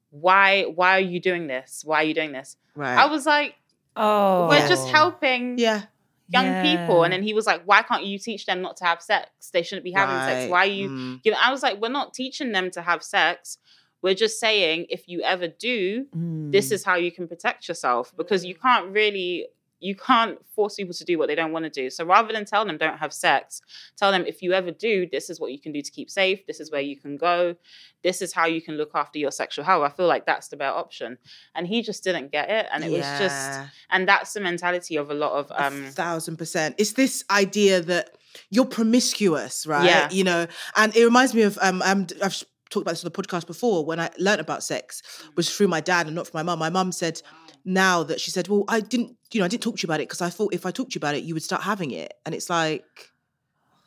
why 0.09 0.63
why 0.63 0.97
are 0.97 0.99
you 0.99 1.21
doing 1.21 1.47
this? 1.47 1.83
Why 1.85 2.01
are 2.01 2.03
you 2.03 2.13
doing 2.13 2.33
this? 2.33 2.57
right? 2.75 2.97
I 2.97 3.05
was 3.05 3.25
like, 3.25 3.55
Oh, 3.95 4.47
We're 4.49 4.67
just 4.67 4.89
helping 4.89 5.57
yeah, 5.57 5.83
young 6.31 6.61
people. 6.63 7.03
And 7.03 7.11
then 7.13 7.23
he 7.23 7.33
was 7.33 7.45
like, 7.45 7.63
Why 7.65 7.81
can't 7.81 8.05
you 8.05 8.17
teach 8.17 8.45
them 8.45 8.61
not 8.61 8.77
to 8.77 8.85
have 8.85 9.01
sex? 9.01 9.29
They 9.51 9.63
shouldn't 9.63 9.83
be 9.83 9.91
having 9.91 10.15
sex. 10.27 10.49
Why 10.51 10.59
are 10.59 10.65
you 10.65 10.89
Mm. 10.89 11.23
giving 11.23 11.39
I 11.41 11.51
was 11.51 11.61
like, 11.63 11.81
We're 11.81 11.89
not 11.89 12.13
teaching 12.13 12.51
them 12.51 12.71
to 12.71 12.81
have 12.81 13.03
sex. 13.03 13.57
We're 14.01 14.15
just 14.15 14.39
saying 14.39 14.87
if 14.89 15.07
you 15.07 15.21
ever 15.21 15.47
do, 15.47 16.05
Mm. 16.15 16.51
this 16.51 16.71
is 16.71 16.83
how 16.83 16.95
you 16.95 17.11
can 17.11 17.27
protect 17.27 17.67
yourself 17.67 18.13
because 18.17 18.43
you 18.45 18.55
can't 18.55 18.87
really 18.91 19.47
you 19.81 19.95
can't 19.95 20.37
force 20.55 20.75
people 20.75 20.93
to 20.93 21.03
do 21.03 21.17
what 21.17 21.27
they 21.27 21.33
don't 21.35 21.51
want 21.51 21.65
to 21.65 21.69
do. 21.69 21.89
So 21.89 22.05
rather 22.05 22.31
than 22.31 22.45
tell 22.45 22.63
them 22.65 22.77
don't 22.77 22.99
have 22.99 23.11
sex, 23.11 23.61
tell 23.97 24.11
them 24.11 24.25
if 24.27 24.43
you 24.43 24.53
ever 24.53 24.69
do, 24.69 25.07
this 25.11 25.29
is 25.29 25.39
what 25.39 25.51
you 25.51 25.59
can 25.59 25.71
do 25.71 25.81
to 25.81 25.91
keep 25.91 26.09
safe. 26.09 26.45
This 26.45 26.59
is 26.59 26.71
where 26.71 26.81
you 26.81 26.95
can 26.95 27.17
go. 27.17 27.55
This 28.03 28.21
is 28.21 28.31
how 28.31 28.45
you 28.45 28.61
can 28.61 28.77
look 28.77 28.91
after 28.93 29.17
your 29.17 29.31
sexual 29.31 29.65
health. 29.65 29.83
I 29.83 29.89
feel 29.89 30.05
like 30.05 30.27
that's 30.27 30.49
the 30.49 30.55
better 30.55 30.75
option. 30.75 31.17
And 31.55 31.65
he 31.65 31.81
just 31.81 32.03
didn't 32.03 32.31
get 32.31 32.49
it. 32.49 32.67
And 32.71 32.83
it 32.83 32.91
was 32.91 33.01
just 33.19 33.59
and 33.89 34.07
that's 34.07 34.33
the 34.33 34.39
mentality 34.39 34.97
of 34.97 35.09
a 35.09 35.15
lot 35.15 35.33
of 35.33 35.49
A 35.49 35.65
um 35.65 35.85
thousand 35.89 36.37
percent. 36.37 36.75
It's 36.77 36.93
this 36.93 37.25
idea 37.31 37.81
that 37.81 38.11
you're 38.51 38.65
promiscuous, 38.65 39.65
right? 39.65 39.85
Yeah. 39.85 40.09
You 40.11 40.23
know, 40.23 40.47
and 40.75 40.95
it 40.95 41.03
reminds 41.03 41.33
me 41.33 41.41
of 41.41 41.57
um, 41.61 41.81
um 41.81 42.05
I've 42.21 42.43
talked 42.71 42.83
about 42.83 42.91
this 42.91 43.05
on 43.05 43.11
the 43.13 43.21
podcast 43.21 43.45
before 43.45 43.85
when 43.85 43.99
I 43.99 44.09
learned 44.17 44.41
about 44.41 44.63
sex 44.63 45.01
mm. 45.01 45.35
was 45.35 45.55
through 45.55 45.67
my 45.67 45.81
dad 45.81 46.07
and 46.07 46.15
not 46.15 46.27
from 46.27 46.39
my 46.39 46.43
mum. 46.43 46.59
My 46.59 46.69
mum 46.69 46.91
said 46.91 47.21
now 47.63 48.03
that 48.03 48.19
she 48.19 48.31
said, 48.31 48.47
"Well, 48.47 48.63
I 48.67 48.79
didn't, 48.79 49.15
you 49.31 49.39
know, 49.39 49.45
I 49.45 49.47
didn't 49.47 49.63
talk 49.63 49.77
to 49.77 49.83
you 49.83 49.87
about 49.87 49.99
it 50.01 50.09
because 50.09 50.21
I 50.21 50.29
thought 50.29 50.53
if 50.53 50.65
I 50.65 50.71
talked 50.71 50.91
to 50.91 50.95
you 50.95 50.99
about 50.99 51.15
it, 51.15 51.23
you 51.23 51.33
would 51.33 51.43
start 51.43 51.61
having 51.61 51.91
it." 51.91 52.13
And 52.25 52.33
it's 52.33 52.49
like, 52.49 53.10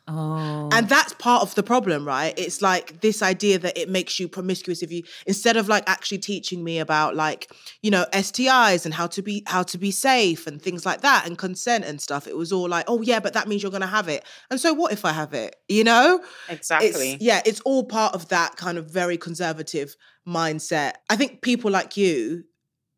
Oh. 0.07 0.69
And 0.71 0.87
that's 0.87 1.13
part 1.13 1.41
of 1.41 1.55
the 1.55 1.63
problem, 1.63 2.05
right? 2.05 2.37
It's 2.37 2.61
like 2.61 3.01
this 3.01 3.23
idea 3.23 3.57
that 3.59 3.75
it 3.75 3.89
makes 3.89 4.19
you 4.19 4.27
promiscuous 4.27 4.83
if 4.83 4.91
you 4.91 5.01
instead 5.25 5.57
of 5.57 5.67
like 5.67 5.83
actually 5.87 6.19
teaching 6.19 6.63
me 6.63 6.77
about 6.77 7.15
like, 7.15 7.51
you 7.81 7.89
know, 7.89 8.05
STIs 8.13 8.85
and 8.85 8.93
how 8.93 9.07
to 9.07 9.23
be 9.23 9.41
how 9.47 9.63
to 9.63 9.79
be 9.79 9.89
safe 9.89 10.45
and 10.45 10.61
things 10.61 10.85
like 10.85 11.01
that 11.01 11.25
and 11.25 11.39
consent 11.39 11.85
and 11.85 11.99
stuff. 11.99 12.27
It 12.27 12.37
was 12.37 12.51
all 12.51 12.69
like, 12.69 12.85
oh 12.87 13.01
yeah, 13.01 13.19
but 13.19 13.33
that 13.33 13.47
means 13.47 13.63
you're 13.63 13.71
gonna 13.71 13.87
have 13.87 14.07
it. 14.07 14.23
And 14.51 14.59
so 14.59 14.73
what 14.73 14.93
if 14.93 15.05
I 15.05 15.11
have 15.11 15.33
it? 15.33 15.55
You 15.67 15.83
know? 15.83 16.23
Exactly. 16.49 17.13
It's, 17.13 17.23
yeah, 17.23 17.41
it's 17.43 17.61
all 17.61 17.83
part 17.83 18.13
of 18.13 18.27
that 18.29 18.57
kind 18.57 18.77
of 18.77 18.91
very 18.91 19.17
conservative 19.17 19.95
mindset. 20.27 20.93
I 21.09 21.15
think 21.15 21.41
people 21.41 21.71
like 21.71 21.97
you, 21.97 22.43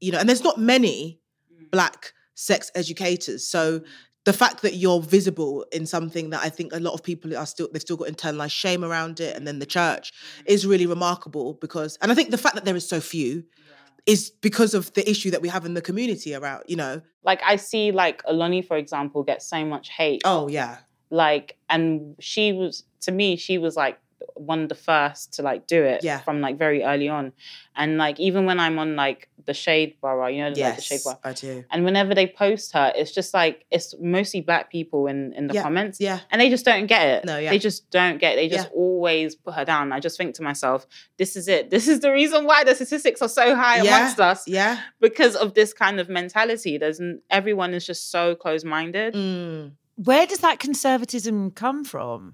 you 0.02 0.12
know, 0.12 0.20
and 0.20 0.28
there's 0.28 0.44
not 0.44 0.60
many 0.60 1.22
mm. 1.54 1.72
black 1.72 2.12
sex 2.38 2.70
educators. 2.76 3.48
So 3.48 3.80
mm. 3.80 3.86
The 4.28 4.34
fact 4.34 4.62
that 4.62 4.76
you're 4.76 5.00
visible 5.00 5.66
in 5.72 5.86
something 5.86 6.32
that 6.32 6.44
I 6.44 6.50
think 6.50 6.74
a 6.74 6.82
lot 6.82 6.94
of 6.94 7.02
people 7.02 7.38
are 7.38 7.46
still 7.46 7.70
they've 7.72 7.82
still 7.82 7.96
got 7.96 8.10
internalized 8.10 8.52
shame 8.52 8.84
around 8.84 9.22
it, 9.22 9.38
and 9.38 9.48
then 9.48 9.60
the 9.60 9.66
church 9.66 10.12
mm. 10.12 10.44
is 10.46 10.68
really 10.68 10.86
remarkable 10.86 11.54
because, 11.54 11.98
and 12.02 12.12
I 12.12 12.16
think 12.16 12.32
the 12.32 12.38
fact 12.38 12.56
that 12.56 12.66
there 12.66 12.76
is 12.76 12.86
so 12.86 13.00
few 13.00 13.46
is 14.06 14.30
because 14.42 14.74
of 14.74 14.92
the 14.96 15.10
issue 15.10 15.32
that 15.32 15.42
we 15.42 15.48
have 15.48 15.66
in 15.66 15.76
the 15.76 15.82
community 15.82 16.36
around, 16.36 16.66
you 16.68 16.76
know. 16.76 17.02
like 17.24 17.40
I 17.42 17.56
see 17.56 17.94
like 17.94 18.22
Aloni, 18.24 18.68
for 18.68 18.76
example, 18.76 19.24
get 19.24 19.42
so 19.42 19.64
much 19.64 19.88
hate. 19.88 20.24
Oh 20.26 20.50
yeah, 20.50 20.80
Like, 21.10 21.56
and 21.70 22.14
she 22.20 22.52
was 22.52 22.84
to 23.04 23.14
me, 23.14 23.38
she 23.38 23.58
was 23.58 23.78
like 23.78 23.98
one 24.36 24.64
of 24.64 24.70
the 24.70 24.76
first 24.76 25.34
to 25.34 25.42
like 25.42 25.68
do 25.68 25.84
it 25.84 26.04
Yeah. 26.04 26.20
from 26.20 26.42
like 26.42 26.58
very 26.58 26.84
early 26.84 27.08
on. 27.10 27.34
And 27.76 27.98
like 27.98 28.20
even 28.20 28.46
when 28.46 28.60
I'm 28.60 28.80
on 28.80 28.96
like 28.96 29.30
the 29.46 29.54
shade 29.54 29.96
bar, 30.02 30.30
you 30.32 30.42
know, 30.42 30.48
like 30.50 30.76
the 30.78 30.82
shade 30.82 30.96
yes, 30.96 31.04
bar. 31.04 31.20
I 31.24 31.34
do. 31.34 31.64
And 31.72 31.86
whenever 31.86 32.16
they 32.16 32.26
post 32.28 32.74
her, 32.74 32.92
it's 32.96 33.12
just 33.12 33.34
like 33.34 33.66
it's 33.72 33.94
mostly 34.00 34.42
black 34.42 34.72
people 34.72 35.08
in 35.08 35.34
in 35.34 35.48
the 35.48 35.54
Yeah, 35.54 35.62
comments. 35.64 36.00
Yeah, 36.00 36.20
And 36.32 36.42
they 36.42 36.50
just 36.50 36.66
don't 36.66 36.88
get 36.88 37.06
it. 37.08 37.26
No, 37.26 37.38
yeah. 37.38 37.52
They 37.52 37.60
just 37.60 37.90
don't 37.92 38.18
get 38.20 38.34
it. 38.34 38.36
They 38.38 38.50
just 38.50 38.70
Yeah. 38.70 38.76
always 38.76 39.36
put 39.36 39.54
her 39.54 39.66
down. 39.66 39.92
I 39.94 40.00
just 40.00 40.18
think 40.18 40.34
to 40.36 40.44
myself, 40.44 40.88
this 41.18 41.36
is 41.36 41.48
it. 41.48 41.70
This 41.70 41.88
is 41.88 42.00
the 42.00 42.12
reason 42.12 42.46
why 42.46 42.64
the 42.64 42.74
statistics 42.76 43.22
are 43.22 43.30
so 43.30 43.56
high 43.56 43.82
Yeah. 43.84 43.96
amongst 43.98 44.20
us 44.20 44.48
yeah. 44.48 44.80
because 45.00 45.36
of 45.36 45.54
this 45.54 45.74
kind 45.74 46.00
of 46.00 46.10
mentality. 46.10 46.78
There's 46.78 47.00
n- 47.00 47.22
everyone 47.30 47.74
is 47.76 47.86
just 47.86 48.10
so 48.12 48.34
close 48.36 48.64
minded. 48.64 49.14
Mm, 49.14 49.74
Where 49.96 50.26
does 50.28 50.40
that 50.40 50.60
conservatism 50.60 51.52
come 51.52 51.84
from? 51.84 52.34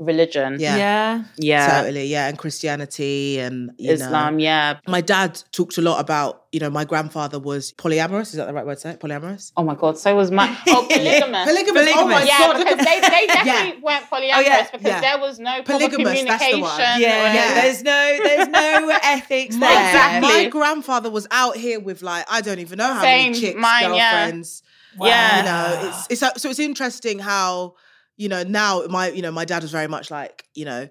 Religion, 0.00 0.56
Yeah. 0.58 0.76
Yeah. 0.76 1.24
yeah, 1.36 1.80
totally. 1.82 2.06
Yeah, 2.06 2.28
and 2.28 2.38
Christianity 2.38 3.38
and 3.38 3.70
you 3.76 3.88
know. 3.88 3.92
Islam, 3.92 4.38
yeah. 4.38 4.78
My 4.88 5.02
dad 5.02 5.42
talked 5.52 5.76
a 5.76 5.82
lot 5.82 6.00
about, 6.00 6.44
you 6.52 6.58
know, 6.58 6.70
my 6.70 6.84
grandfather 6.86 7.38
was 7.38 7.72
polyamorous. 7.74 8.28
Is 8.28 8.32
that 8.32 8.46
the 8.46 8.54
right 8.54 8.64
word 8.64 8.76
to 8.76 8.80
say? 8.80 8.96
Polyamorous? 8.98 9.52
Oh 9.58 9.62
my 9.62 9.74
god, 9.74 9.98
so 9.98 10.16
was 10.16 10.30
my 10.30 10.48
oh 10.68 10.86
polygamous. 10.90 11.46
Polygamous. 11.46 11.88
Oh 11.96 12.08
my 12.08 12.22
Yeah, 12.24 12.38
god. 12.38 12.56
because 12.58 12.78
at 12.78 12.84
they, 12.86 13.00
they 13.00 13.26
Yeah. 13.28 13.44
definitely 13.44 13.82
weren't 13.82 14.04
polyamorous 14.06 14.36
Oh, 14.36 14.40
yeah, 14.40 14.68
because 14.72 14.86
yeah. 14.86 15.00
there 15.02 15.18
was 15.20 15.38
no 15.38 15.62
proper 15.62 15.72
Polygamous, 15.84 16.22
that's 16.24 16.44
the 16.44 16.50
communication. 16.50 16.60
one. 16.62 16.80
or 16.80 16.98
Yeah, 16.98 17.54
there's 17.60 17.82
no 17.82 18.18
there's 18.24 18.48
no 18.48 18.98
ethics 19.02 19.56
there. 19.56 19.70
Exactly. 19.70 20.20
My 20.30 20.48
grandfather 20.48 21.10
was 21.10 21.26
out 21.30 21.56
here 21.56 21.78
with 21.78 22.00
like 22.00 22.24
I 22.30 22.40
don't 22.40 22.58
even 22.60 22.78
know 22.78 22.94
how 22.94 23.02
Same, 23.02 23.32
many 23.32 23.40
chicks, 23.40 23.60
mine, 23.60 23.94
yeah. 23.94 24.12
girlfriends. 24.22 24.62
Yeah. 24.98 25.36
You 25.38 25.44
know, 25.44 25.88
it's 26.08 26.22
it's 26.24 26.42
so 26.42 26.48
it's 26.48 26.58
interesting 26.58 27.18
how 27.18 27.74
you 28.20 28.28
know 28.28 28.42
now 28.42 28.82
my 28.88 29.08
you 29.10 29.22
know 29.22 29.32
my 29.32 29.46
dad 29.46 29.62
was 29.62 29.72
very 29.72 29.88
much 29.88 30.10
like 30.10 30.44
you 30.54 30.66
know 30.66 30.88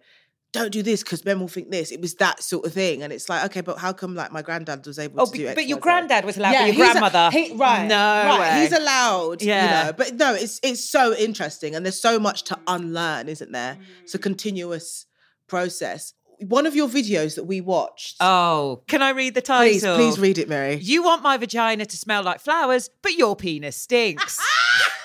don't 0.52 0.72
do 0.72 0.82
this 0.82 1.04
because 1.04 1.24
men 1.26 1.40
will 1.40 1.48
think 1.48 1.70
this. 1.70 1.92
It 1.92 2.02
was 2.02 2.16
that 2.16 2.42
sort 2.42 2.66
of 2.66 2.74
thing, 2.74 3.04
and 3.04 3.14
it's 3.14 3.30
like 3.30 3.46
okay, 3.46 3.62
but 3.62 3.78
how 3.78 3.94
come 3.94 4.16
like 4.16 4.32
my 4.32 4.42
granddad 4.42 4.84
was 4.88 4.98
able 4.98 5.22
Oh, 5.22 5.26
to 5.28 5.38
do? 5.38 5.46
but, 5.46 5.54
but 5.56 5.68
your 5.68 5.78
granddad 5.78 6.26
was 6.26 6.38
allowed, 6.38 6.54
Yeah, 6.54 6.66
your 6.66 6.74
he's 6.74 6.82
a- 6.82 6.92
grandmother. 7.00 7.30
he- 7.32 7.54
right, 7.54 7.86
No 7.88 7.96
right. 7.96 8.40
way. 8.40 8.62
He's 8.64 8.72
allowed, 8.72 9.44
Yeah. 9.44 9.62
you 9.62 9.86
know. 9.86 9.94
But 9.94 10.16
no, 10.16 10.34
it's 10.34 10.60
it's 10.64 10.84
so 10.84 11.16
interesting, 11.16 11.76
and 11.76 11.86
there's 11.86 12.02
so 12.02 12.18
much 12.18 12.46
to 12.46 12.58
unlearn, 12.66 13.30
isn't 13.30 13.52
there? 13.52 13.78
It's 14.02 14.16
a 14.16 14.18
mm. 14.18 14.24
continuous 14.24 15.06
process. 15.48 16.14
One 16.40 16.66
of 16.66 16.76
your 16.76 16.88
videos 16.88 17.36
that 17.36 17.44
we 17.44 17.62
watched. 17.62 18.16
Oh, 18.20 18.82
can 18.88 19.04
I 19.04 19.12
read 19.12 19.36
the 19.36 19.42
title? 19.42 19.98
please, 19.98 20.16
please 20.16 20.20
read 20.20 20.38
it, 20.40 20.50
Miri. 20.50 20.78
You 20.78 21.04
want 21.04 21.22
my 21.22 21.38
vagina 21.38 21.86
to 21.86 21.98
smell 21.98 22.24
like 22.24 22.40
flowers, 22.40 22.90
but 23.04 23.14
your 23.14 23.36
penis 23.36 23.76
stinks. 23.78 24.40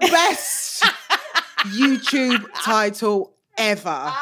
Best 0.00 0.84
YouTube 1.66 2.44
title 2.62 3.34
ever. 3.56 4.12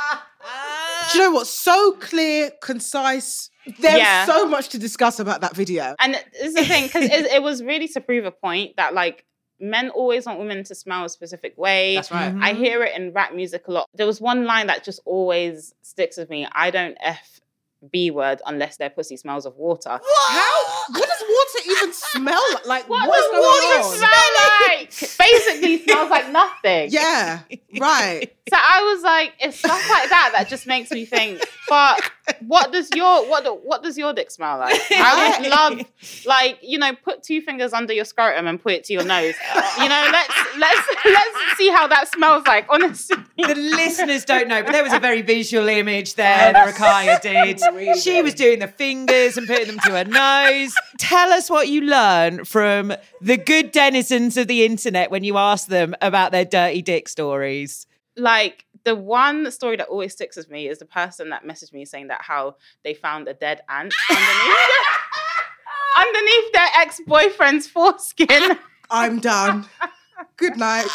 Do 1.12 1.18
you 1.18 1.24
know 1.24 1.31
what? 1.33 1.46
So 1.46 1.92
clear, 1.92 2.51
concise. 2.62 3.51
There's 3.79 3.98
Yeah. 3.98 4.27
so 4.27 4.46
much 4.46 4.68
to 4.70 4.79
discuss 4.79 5.18
about 5.20 5.40
that 5.42 5.55
video. 5.55 5.94
And 6.01 6.14
this 6.14 6.42
is 6.42 6.55
the 6.55 6.64
thing, 6.64 6.85
because 6.85 7.05
it, 7.05 7.27
it 7.27 7.42
was 7.42 7.62
really 7.62 7.88
to 7.88 8.01
prove 8.01 8.24
a 8.24 8.31
point 8.31 8.77
that 8.77 8.94
like 8.94 9.24
men 9.61 9.90
always 9.90 10.27
want 10.27 10.38
women 10.38 10.64
to 10.64 10.74
smell 10.74 11.05
a 11.05 11.09
specific 11.09 11.57
way. 11.57 11.94
That's 11.96 12.11
right. 12.11 12.33
Mhm. 12.35 12.42
I 12.42 12.53
hear 12.55 12.83
it 12.83 12.94
in 12.96 13.12
rap 13.12 13.35
music 13.35 13.68
a 13.68 13.72
lot. 13.72 13.88
There 13.94 14.07
was 14.07 14.20
one 14.20 14.44
line 14.44 14.66
that 14.68 14.85
just 14.85 15.01
always 15.05 15.74
sticks 15.83 16.16
with 16.16 16.29
me. 16.31 16.46
I 16.53 16.70
don't 16.70 16.96
F 17.01 17.40
B 17.90 18.11
word 18.11 18.40
unless 18.46 18.79
their 18.79 18.90
pussy 18.90 19.16
smells 19.16 19.46
of 19.46 19.57
water. 19.57 19.90
How? 19.90 20.64
What 20.90 21.09
does 21.09 21.22
water 21.22 21.76
even 21.87 21.92
smell 21.92 22.42
like? 22.53 22.66
Like 22.66 22.88
What 22.88 23.09
what's 23.09 23.22
does 23.22 23.31
going 23.31 23.42
water 23.42 23.88
on? 23.88 23.96
smell 23.96 24.68
like? 24.68 24.90
Basically 25.18 25.79
smells 25.85 26.11
like 26.11 26.31
nothing. 26.31 26.90
Yeah, 26.90 27.40
right. 27.81 28.33
So 28.49 28.57
I 28.57 28.92
was 28.94 29.03
like, 29.03 29.33
it's 29.40 29.59
stuff 29.59 29.90
like 29.90 30.09
that 30.11 30.31
that 30.37 30.49
just 30.49 30.66
makes 30.68 30.90
me 30.92 31.05
think. 31.05 31.42
But 31.68 32.01
what 32.46 32.72
does 32.72 32.90
your 32.94 33.29
what 33.29 33.44
do- 33.44 33.61
what 33.64 33.83
does 33.83 33.99
your 33.99 34.12
dick 34.12 34.31
smell 34.31 34.59
like? 34.59 34.81
I 34.92 35.38
would 35.40 35.49
love, 35.51 35.87
like 36.27 36.59
you 36.62 36.79
know, 36.79 36.92
put 36.94 37.22
two 37.25 37.40
fingers 37.40 37.72
under 37.72 37.92
your 37.92 38.05
scrotum 38.05 38.46
and 38.46 38.62
put 38.62 38.72
it 38.75 38.85
to 38.85 38.92
your 38.92 39.05
nose. 39.05 39.35
You 39.79 39.88
know, 39.88 40.09
let's 40.12 40.35
let's 40.59 40.88
let's 41.05 41.57
see 41.59 41.70
how 41.70 41.88
that 41.88 42.09
smells 42.12 42.46
like. 42.46 42.66
Honestly, 42.68 43.16
the 43.37 43.55
listeners 43.57 44.25
don't 44.25 44.46
know, 44.49 44.62
but 44.62 44.72
there 44.72 44.85
was 44.85 44.92
a 44.92 45.01
very 45.01 45.22
visual 45.22 45.66
image 45.68 46.14
there 46.14 46.53
that 46.53 46.75
Rukiat 46.75 47.22
did. 47.22 47.61
Really 47.77 47.99
She 48.01 48.22
was 48.22 48.35
doing 48.35 48.61
the 48.61 48.68
fingers 48.68 49.37
and 49.37 49.46
putting 49.46 49.66
them 49.66 49.79
to 49.81 49.90
her 49.92 50.05
nose. 50.05 50.72
Tell 50.99 51.33
us 51.33 51.51
what 51.51 51.68
you 51.68 51.76
learn 51.81 52.45
from 52.45 52.93
the 53.21 53.37
good 53.37 53.73
denizens 53.73 54.37
of 54.37 54.47
the 54.49 54.65
internet 54.65 55.11
when 55.11 55.25
you 55.25 55.37
ask 55.37 55.69
them 55.69 55.95
about 56.01 56.33
their 56.33 56.45
dirty 56.45 56.83
dick 56.83 57.09
stories. 57.09 57.87
like 58.17 58.65
the 58.85 58.95
one 58.95 59.51
story 59.51 59.77
that 59.77 59.89
always 59.89 60.12
sticks 60.12 60.37
with 60.37 60.49
me 60.49 60.69
is 60.69 60.79
the 60.79 60.87
person 60.87 61.31
that 61.31 61.45
messaged 61.45 61.73
me 61.73 61.85
saying 61.85 62.07
that 62.07 62.23
how 62.23 62.55
they 62.85 62.95
found 62.95 63.27
a 63.27 63.35
dead 63.35 63.61
ant 63.69 63.93
underneath 64.09 64.67
underneath 65.99 66.53
their 66.53 66.69
ex 66.77 67.01
boyfriend's 67.07 67.67
foreskin. 67.67 68.59
I'm 68.91 69.19
done. 69.19 69.67
Good 70.37 70.57
night. 70.57 70.87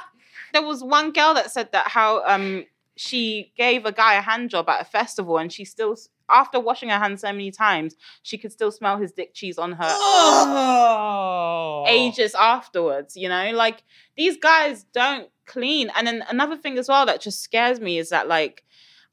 there 0.52 0.62
was 0.62 0.82
one 0.82 1.12
girl 1.12 1.34
that 1.34 1.50
said 1.52 1.70
that 1.72 1.86
how 1.88 2.24
um 2.26 2.64
she 2.96 3.52
gave 3.56 3.84
a 3.84 3.92
guy 3.92 4.14
a 4.14 4.20
hand 4.22 4.50
job 4.50 4.68
at 4.68 4.80
a 4.80 4.84
festival 4.84 5.38
and 5.38 5.52
she 5.52 5.64
still 5.64 5.96
after 6.28 6.58
washing 6.58 6.88
her 6.88 6.98
hands 6.98 7.20
so 7.20 7.30
many 7.30 7.50
times 7.50 7.94
she 8.22 8.36
could 8.36 8.50
still 8.50 8.72
smell 8.72 8.96
his 8.98 9.12
dick 9.12 9.32
cheese 9.34 9.58
on 9.58 9.72
her 9.72 9.84
Oh. 9.88 11.84
ages 11.86 12.34
afterwards 12.34 13.16
you 13.16 13.28
know? 13.28 13.52
Like 13.52 13.84
these 14.16 14.36
guys 14.36 14.84
don't 14.92 15.28
clean. 15.46 15.90
And 15.94 16.06
then 16.06 16.24
another 16.28 16.56
thing 16.56 16.78
as 16.78 16.88
well 16.88 17.06
that 17.06 17.20
just 17.20 17.42
scares 17.42 17.80
me 17.80 17.98
is 17.98 18.08
that 18.10 18.26
like 18.28 18.64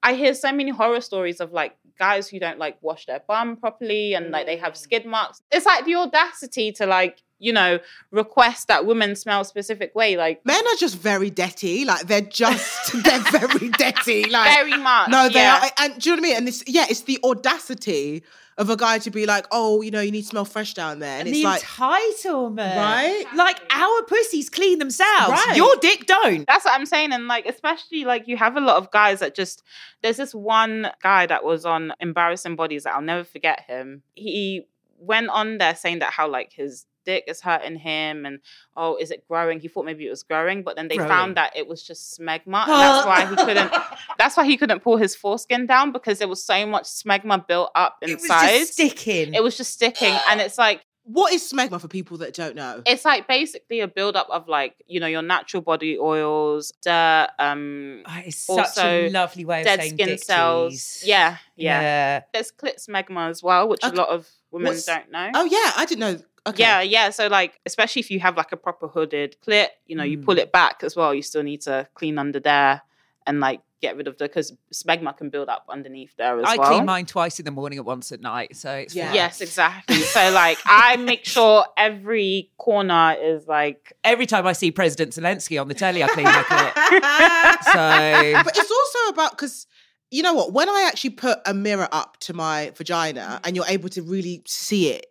i 0.01 0.13
hear 0.13 0.33
so 0.33 0.51
many 0.51 0.71
horror 0.71 0.99
stories 0.99 1.39
of 1.39 1.53
like 1.53 1.77
guys 1.97 2.27
who 2.27 2.39
don't 2.39 2.59
like 2.59 2.77
wash 2.81 3.05
their 3.05 3.21
bum 3.27 3.55
properly 3.55 4.13
and 4.13 4.31
like 4.31 4.45
they 4.45 4.57
have 4.57 4.73
mm. 4.73 4.77
skid 4.77 5.05
marks. 5.05 5.41
It's 5.51 5.65
like 5.65 5.85
the 5.85 5.95
audacity 5.95 6.71
to 6.73 6.85
like 6.85 7.21
you 7.43 7.53
know 7.53 7.79
request 8.11 8.67
that 8.69 8.85
women 8.85 9.15
smell 9.15 9.41
a 9.41 9.45
specific 9.45 9.93
way 9.93 10.15
like 10.17 10.45
Men 10.45 10.65
are 10.65 10.75
just 10.77 10.97
very 10.97 11.29
dirty. 11.29 11.85
Like 11.85 12.07
they're 12.07 12.21
just 12.21 12.93
they're 13.03 13.19
very 13.19 13.69
dirty. 13.69 14.29
Like 14.29 14.49
very 14.55 14.77
much 14.77 15.09
No, 15.09 15.29
they 15.29 15.35
yeah. 15.39 15.61
are. 15.63 15.69
And 15.85 15.99
do 16.01 16.09
you 16.09 16.15
know 16.15 16.21
what 16.21 16.25
I 16.25 16.29
mean? 16.29 16.37
And 16.37 16.47
this, 16.47 16.63
yeah, 16.67 16.85
it's 16.89 17.01
the 17.01 17.19
audacity 17.23 18.23
of 18.57 18.69
a 18.69 18.77
guy 18.77 18.99
to 18.99 19.09
be 19.09 19.25
like, 19.25 19.47
oh, 19.51 19.81
you 19.81 19.89
know, 19.89 19.99
you 20.01 20.11
need 20.11 20.21
to 20.21 20.27
smell 20.27 20.45
fresh 20.45 20.73
down 20.75 20.99
there. 20.99 21.19
And, 21.19 21.27
And 21.27 21.29
it's 21.29 21.39
the 21.39 21.43
like, 21.45 21.61
entitlement. 21.63 22.75
Right? 22.77 23.25
Like 23.35 23.59
our 23.71 24.03
pussies 24.03 24.49
clean 24.49 24.79
themselves. 24.79 25.31
Right. 25.31 25.55
Your 25.55 25.75
dick 25.77 26.05
don't. 26.05 26.45
That's 26.45 26.65
what 26.65 26.73
I'm 26.79 26.85
saying. 26.85 27.13
And 27.13 27.27
like, 27.27 27.45
especially 27.47 28.05
like 28.05 28.27
you 28.27 28.37
have 28.37 28.55
a 28.55 28.61
lot 28.61 28.77
of 28.77 28.91
guys 28.91 29.19
that 29.21 29.33
just 29.35 29.63
there's 30.01 30.17
this 30.17 30.35
one 30.35 30.91
guy 31.01 31.25
that 31.25 31.43
was 31.43 31.65
on 31.65 31.93
embarrassing 31.99 32.55
bodies 32.55 32.83
that 32.83 32.93
I'll 32.93 33.01
never 33.01 33.23
forget 33.23 33.61
him. 33.61 34.03
He 34.13 34.67
went 34.99 35.29
on 35.29 35.57
there 35.57 35.75
saying 35.75 35.99
that 35.99 36.13
how 36.13 36.29
like 36.29 36.53
his 36.53 36.85
dick 37.05 37.23
is 37.27 37.41
hurting 37.41 37.75
him 37.77 38.25
and 38.25 38.39
oh 38.75 38.95
is 38.97 39.11
it 39.11 39.27
growing 39.27 39.59
he 39.59 39.67
thought 39.67 39.85
maybe 39.85 40.05
it 40.05 40.09
was 40.09 40.23
growing 40.23 40.63
but 40.63 40.75
then 40.75 40.87
they 40.87 40.95
Growing. 40.97 41.09
found 41.09 41.37
that 41.37 41.55
it 41.55 41.67
was 41.67 41.83
just 41.83 42.19
smegma 42.19 42.61
and 42.63 42.69
that's 42.69 43.05
why 43.05 43.25
he 43.25 43.35
couldn't 43.45 43.71
that's 44.17 44.37
why 44.37 44.45
he 44.45 44.57
couldn't 44.57 44.81
pull 44.81 44.97
his 44.97 45.15
foreskin 45.15 45.65
down 45.65 45.91
because 45.91 46.19
there 46.19 46.27
was 46.27 46.43
so 46.43 46.65
much 46.65 46.85
smegma 46.85 47.45
built 47.47 47.71
up 47.75 47.97
inside 48.01 48.49
It 48.49 48.59
was 48.59 48.59
just 48.69 48.73
sticking. 48.73 49.33
it 49.33 49.43
was 49.43 49.57
just 49.57 49.71
sticking 49.73 50.15
and 50.29 50.41
it's 50.41 50.57
like 50.57 50.83
what 51.05 51.33
is 51.33 51.41
smegma 51.51 51.81
for 51.81 51.89
people 51.89 52.15
that 52.19 52.33
don't 52.33 52.55
know? 52.55 52.81
it's 52.85 53.03
like 53.03 53.27
basically 53.27 53.81
a 53.81 53.87
buildup 53.89 54.25
of 54.29 54.47
like 54.47 54.73
you 54.87 55.01
know 55.01 55.07
your 55.07 55.21
natural 55.21 55.61
body 55.61 55.97
oils 55.99 56.71
dirt 56.81 57.27
um 57.39 58.03
Oh, 58.07 58.21
it's 58.25 58.37
such 58.37 58.77
a 58.77 59.09
lovely 59.09 59.43
way 59.43 59.59
of 59.59 59.65
dead 59.65 59.79
saying 59.81 59.93
skin 59.95 60.07
dick 60.07 60.23
cells. 60.23 61.01
Yeah, 61.05 61.37
yeah, 61.57 61.81
yeah. 61.81 62.21
There's 62.33 62.53
clit 62.53 62.85
smegma 62.87 63.29
as 63.29 63.43
well, 63.43 63.67
which 63.67 63.83
Okay. 63.83 63.93
a 63.93 63.97
lot 63.99 64.07
of 64.09 64.29
women 64.51 64.69
What's- 64.69 64.85
don't 64.85 65.11
know. 65.11 65.29
Oh 65.33 65.43
yeah, 65.43 65.73
I 65.75 65.83
didn't 65.85 65.99
know. 65.99 66.19
Okay. 66.45 66.63
Yeah, 66.63 66.81
yeah. 66.81 67.09
So 67.09 67.27
like, 67.27 67.59
especially 67.65 68.01
if 68.01 68.11
you 68.11 68.19
have 68.19 68.35
like 68.35 68.51
a 68.51 68.57
proper 68.57 68.87
hooded 68.87 69.37
clit, 69.45 69.67
you 69.87 69.95
know, 69.95 70.03
you 70.03 70.17
pull 70.17 70.35
mm. 70.35 70.39
it 70.39 70.51
back 70.51 70.83
as 70.83 70.95
well. 70.95 71.13
You 71.13 71.21
still 71.21 71.43
need 71.43 71.61
to 71.61 71.87
clean 71.93 72.17
under 72.17 72.39
there 72.39 72.81
and 73.25 73.39
like 73.39 73.61
get 73.81 73.97
rid 73.97 74.07
of 74.07 74.17
the 74.17 74.25
because 74.25 74.53
smegma 74.73 75.15
can 75.15 75.29
build 75.29 75.49
up 75.49 75.65
underneath 75.69 76.15
there 76.17 76.39
as 76.39 76.45
I 76.45 76.57
well. 76.57 76.65
I 76.65 76.69
clean 76.69 76.85
mine 76.85 77.05
twice 77.05 77.39
in 77.39 77.45
the 77.45 77.51
morning 77.51 77.79
and 77.79 77.85
once 77.85 78.11
at 78.11 78.21
night, 78.21 78.55
so 78.55 78.73
it's 78.73 78.95
Yeah. 78.95 79.13
Yes, 79.13 79.41
exactly. 79.41 79.97
so 79.97 80.31
like, 80.31 80.57
I 80.65 80.97
make 80.97 81.25
sure 81.25 81.65
every 81.77 82.51
corner 82.57 83.15
is 83.21 83.47
like. 83.47 83.93
Every 84.03 84.25
time 84.25 84.45
I 84.45 84.53
see 84.53 84.71
President 84.71 85.11
Zelensky 85.11 85.59
on 85.59 85.67
the 85.67 85.73
telly, 85.73 86.03
I 86.03 86.07
clean 86.07 86.25
my 86.25 86.43
clit. 86.43 87.63
So 87.73 88.43
but 88.43 88.57
it's 88.57 88.71
also 88.71 89.13
about 89.13 89.31
because 89.31 89.67
you 90.11 90.21
know 90.21 90.33
what 90.33 90.53
when 90.53 90.69
i 90.69 90.85
actually 90.87 91.09
put 91.09 91.39
a 91.45 91.53
mirror 91.53 91.87
up 91.91 92.17
to 92.19 92.33
my 92.33 92.71
vagina 92.75 93.21
mm. 93.21 93.47
and 93.47 93.55
you're 93.55 93.65
able 93.67 93.89
to 93.89 94.01
really 94.03 94.43
see 94.45 94.89
it 94.89 95.07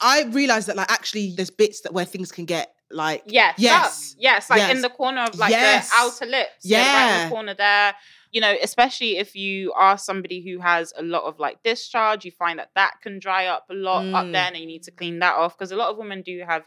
i 0.00 0.24
realized 0.24 0.66
that 0.68 0.76
like 0.76 0.90
actually 0.90 1.34
there's 1.36 1.50
bits 1.50 1.80
that 1.82 1.92
where 1.92 2.04
things 2.04 2.30
can 2.32 2.44
get 2.44 2.74
like 2.90 3.22
Yes, 3.26 3.54
yes 3.58 4.12
up. 4.14 4.16
yes, 4.22 4.48
like 4.50 4.58
yes. 4.60 4.74
in 4.74 4.80
the 4.80 4.88
corner 4.88 5.22
of 5.22 5.34
like 5.38 5.50
Yes. 5.50 5.90
the 5.90 5.96
outer 5.96 6.24
lips. 6.26 6.64
Yeah, 6.64 6.78
right 6.94 7.16
in 7.22 7.28
the 7.28 7.34
corner 7.34 7.52
there. 7.54 7.94
You 8.32 8.40
know, 8.40 8.54
especially 8.62 9.18
if 9.18 9.34
you 9.36 9.72
are 9.74 9.98
somebody 9.98 10.40
who 10.40 10.58
has 10.60 10.94
a 10.96 11.02
lot 11.02 11.24
of 11.24 11.38
like 11.38 11.62
discharge, 11.62 12.24
you 12.24 12.30
find 12.30 12.58
that 12.58 12.70
that 12.76 12.94
can 13.02 13.18
dry 13.18 13.44
up 13.46 13.66
a 13.70 13.74
lot 13.74 14.06
up 14.14 14.24
Mm. 14.26 14.32
there, 14.32 14.44
and 14.46 14.56
you 14.56 14.64
need 14.66 14.82
to 14.84 14.90
clean 14.90 15.18
that 15.18 15.34
off 15.34 15.56
because 15.58 15.70
a 15.70 15.76
lot 15.76 15.90
of 15.90 15.98
women 15.98 16.22
do 16.22 16.42
have 16.46 16.64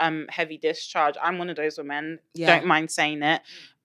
um 0.00 0.26
heavy 0.28 0.58
discharge. 0.58 1.14
I'm 1.22 1.38
one 1.38 1.50
of 1.50 1.56
those 1.56 1.78
women. 1.78 2.18
Yeah. 2.34 2.46
Don't 2.58 2.66
mind 2.66 2.90
saying 2.90 3.22
it. 3.22 3.40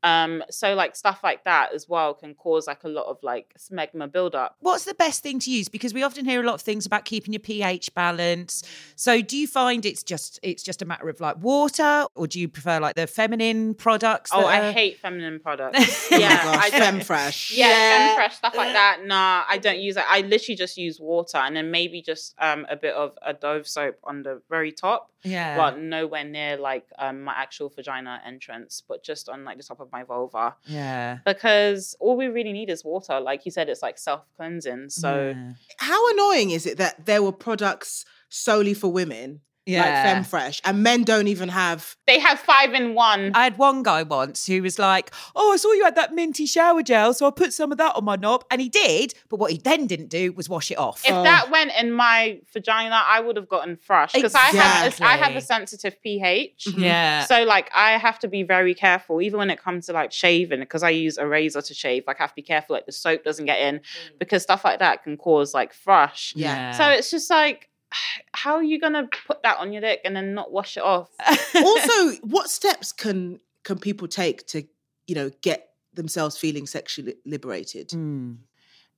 Um, 0.05 0.43
so 0.51 0.75
like 0.75 0.95
stuff 0.95 1.21
like 1.23 1.43
that 1.45 1.73
as 1.73 1.89
well 1.89 2.13
can 2.13 2.35
cause 2.35 2.67
like 2.67 2.83
a 2.83 2.87
lot 2.87 3.07
of 3.07 3.17
like 3.23 3.55
smegma 3.57 4.11
buildup. 4.11 4.55
what's 4.59 4.85
the 4.85 4.93
best 4.93 5.23
thing 5.23 5.39
to 5.39 5.49
use? 5.51 5.67
Because 5.67 5.93
we 5.95 6.03
often 6.03 6.25
hear 6.25 6.41
a 6.41 6.45
lot 6.45 6.53
of 6.53 6.61
things 6.61 6.85
about 6.85 7.05
keeping 7.05 7.33
your 7.33 7.39
pH 7.39 7.93
balance. 7.95 8.63
So 8.95 9.21
do 9.21 9.35
you 9.35 9.47
find 9.47 9.83
it's 9.85 10.03
just 10.03 10.39
it's 10.43 10.61
just 10.61 10.81
a 10.83 10.85
matter 10.85 11.09
of 11.09 11.19
like 11.19 11.37
water, 11.41 12.05
or 12.13 12.27
do 12.27 12.39
you 12.39 12.47
prefer 12.47 12.79
like 12.79 12.95
the 12.95 13.07
feminine 13.07 13.73
products? 13.73 14.29
Oh, 14.33 14.41
that 14.41 14.47
I 14.47 14.67
are- 14.67 14.71
hate 14.71 14.99
feminine 14.99 15.39
products. 15.39 16.07
oh 16.11 16.17
yeah, 16.17 16.43
gosh, 16.43 16.63
I 16.65 16.69
don't- 16.69 16.99
Femfresh 17.01 17.57
Yeah, 17.57 17.67
Yeah. 17.67 18.15
Femfresh 18.15 18.33
stuff 18.33 18.55
like 18.55 18.73
that. 18.73 18.99
Nah, 19.05 19.43
I 19.49 19.57
don't 19.57 19.79
use 19.79 19.97
it. 19.97 20.03
I 20.07 20.21
literally 20.21 20.55
just 20.55 20.77
use 20.77 20.99
water 20.99 21.37
and 21.39 21.55
then 21.55 21.71
maybe 21.71 22.01
just 22.03 22.35
um 22.39 22.67
a 22.69 22.75
bit 22.75 22.93
of 22.93 23.17
a 23.25 23.33
Dove 23.33 23.67
soap 23.67 23.97
on 24.03 24.21
the 24.21 24.41
very 24.49 24.71
top, 24.71 25.09
yeah. 25.23 25.57
but 25.57 25.79
nowhere 25.79 26.23
near 26.23 26.57
like 26.57 26.85
um 26.99 27.23
my 27.23 27.33
actual 27.33 27.69
vagina 27.69 28.21
entrance, 28.25 28.83
but 28.87 29.03
just 29.03 29.29
on 29.29 29.43
like 29.45 29.57
the 29.57 29.63
top 29.63 29.79
of 29.79 29.91
my 29.95 30.03
vulva. 30.03 30.55
yeah. 30.65 31.19
Because 31.25 31.95
all 31.99 32.17
we 32.17 32.27
really 32.27 32.53
need 32.53 32.69
is 32.69 32.83
water. 32.83 33.19
Like 33.19 33.45
you 33.45 33.51
said, 33.51 33.69
it's 33.69 33.81
like 33.81 33.97
self 33.97 34.21
cleansing. 34.35 34.89
So 34.89 35.33
yeah. 35.35 35.53
how 35.77 36.11
annoying 36.11 36.51
is 36.51 36.65
it 36.65 36.77
that 36.77 37.05
there 37.05 37.23
were 37.23 37.31
products 37.31 38.05
solely 38.29 38.73
for 38.73 38.91
women 38.91 39.29
like 39.29 39.41
Yeah. 39.65 40.21
Femfresh 40.21 40.61
and 40.63 40.83
men 40.83 41.03
don't 41.03 41.27
even 41.27 41.49
have 41.49 41.95
they 42.05 42.19
have 42.19 42.39
five 42.39 42.73
in 42.73 42.93
one. 42.93 43.31
I 43.33 43.45
had 43.45 43.57
one 43.57 43.81
guy 43.81 44.03
once 44.03 44.45
who 44.45 44.61
was 44.61 44.77
like, 44.77 45.11
"Oh, 45.35 45.53
I 45.53 45.57
saw 45.57 45.71
you 45.71 45.83
had 45.83 45.95
that 45.95 46.13
minty 46.13 46.45
shower 46.45 46.83
gel, 46.83 47.13
so 47.13 47.25
I 47.25 47.31
put 47.31 47.51
some 47.51 47.71
of 47.71 47.79
that 47.79 47.95
on 47.95 48.05
my 48.05 48.15
knob." 48.15 48.45
And 48.51 48.61
he 48.61 48.69
did, 48.69 49.15
but 49.29 49.37
what 49.39 49.51
he 49.51 49.57
then 49.57 49.87
didn't 49.87 50.09
do 50.09 50.31
was 50.33 50.47
wash 50.47 50.69
it 50.69 50.77
off. 50.77 51.03
if 51.03 51.11
Oh. 51.11 51.23
that 51.23 51.49
went 51.49 51.71
in 51.79 51.91
my 51.91 52.39
vagina, 52.53 53.01
I 53.07 53.19
would 53.21 53.37
have 53.37 53.49
gotten 53.49 53.75
fresh 53.77 54.13
because 54.13 54.35
I 54.35 54.39
have 54.39 55.01
I 55.01 55.17
have 55.17 55.35
a 55.35 55.41
sensitive 55.41 55.99
pH. 56.01 56.65
Mm-hmm. 56.69 56.83
yeah. 56.83 57.25
So 57.25 57.43
like 57.43 57.71
I 57.73 57.97
have 57.97 58.19
to 58.19 58.27
be 58.27 58.43
very 58.43 58.75
careful, 58.75 59.21
even 59.21 59.39
when 59.39 59.49
it 59.49 59.59
comes 59.61 59.87
to 59.87 59.93
like 59.93 60.11
shaving, 60.11 60.59
because 60.59 60.83
I 60.83 60.91
use 60.91 61.17
a 61.17 61.25
razor 61.27 61.61
to 61.63 61.73
shave. 61.73 62.03
Like 62.05 62.19
I 62.19 62.23
have 62.23 62.31
to 62.31 62.35
be 62.35 62.43
careful, 62.43 62.75
like 62.75 62.85
the 62.85 62.91
soap 62.91 63.23
doesn't 63.23 63.45
get 63.45 63.59
in, 63.61 63.79
mm. 63.79 63.81
because 64.19 64.43
stuff 64.43 64.63
like 64.63 64.79
that 64.79 65.03
can 65.03 65.17
cause 65.17 65.53
like 65.55 65.73
thrush. 65.73 66.33
Yeah. 66.35 66.71
So 66.71 66.85
it's 66.89 67.09
just 67.09 67.29
like, 67.31 67.69
how 68.33 68.55
are 68.55 68.63
you 68.63 68.79
gonna 68.79 69.07
put 69.27 69.43
that 69.43 69.57
on 69.57 69.71
your 69.71 69.81
dick 69.81 70.01
and 70.05 70.15
then 70.15 70.33
not 70.33 70.51
wash 70.51 70.77
it 70.77 70.83
off? 70.83 71.09
also 71.55 72.11
what 72.23 72.49
steps 72.49 72.91
can 72.91 73.39
can 73.63 73.79
people 73.79 74.07
take 74.07 74.45
to 74.47 74.63
you 75.07 75.15
know 75.15 75.29
get 75.41 75.69
themselves 75.93 76.37
feeling 76.37 76.67
sexually 76.67 77.15
liberated 77.25 77.89
Mm. 77.89 78.37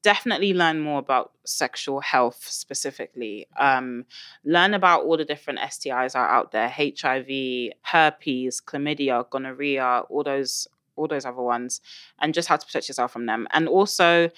Definitely 0.03 0.53
learn 0.53 0.79
more 0.79 0.99
about 0.99 1.31
sexual 1.43 1.99
health 1.99 2.45
specifically. 2.47 3.47
Um, 3.59 4.05
learn 4.45 4.73
about 4.75 5.03
all 5.03 5.17
the 5.17 5.25
different 5.25 5.59
STIs 5.59 6.15
are 6.15 6.29
out 6.29 6.51
there: 6.51 6.69
HIV, 6.69 7.73
herpes, 7.81 8.61
chlamydia, 8.61 9.27
gonorrhea, 9.29 10.03
all 10.07 10.23
those 10.23 10.67
all 10.95 11.07
those 11.07 11.25
other 11.25 11.41
ones, 11.41 11.81
and 12.19 12.33
just 12.33 12.47
how 12.47 12.57
to 12.57 12.65
protect 12.65 12.87
yourself 12.87 13.11
from 13.11 13.25
them. 13.25 13.47
And 13.51 13.67
also 13.67 14.29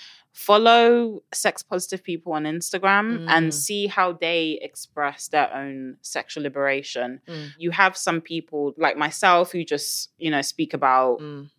follow 0.47 1.21
sex 1.33 1.61
positive 1.73 2.01
people 2.09 2.31
on 2.33 2.43
Instagram 2.45 3.05
Mm. 3.19 3.25
and 3.35 3.53
see 3.53 3.87
how 3.87 4.13
they 4.13 4.57
express 4.69 5.27
their 5.27 5.49
own 5.61 5.97
sexual 6.01 6.43
liberation. 6.43 7.09
Mm. 7.27 7.47
You 7.63 7.71
have 7.71 7.93
some 8.07 8.19
people 8.21 8.73
like 8.85 8.95
myself 8.97 9.51
who 9.51 9.61
just, 9.75 10.11
you 10.17 10.31
know, 10.31 10.41
speak 10.41 10.71
about 10.73 11.19
Mm, 11.19 11.49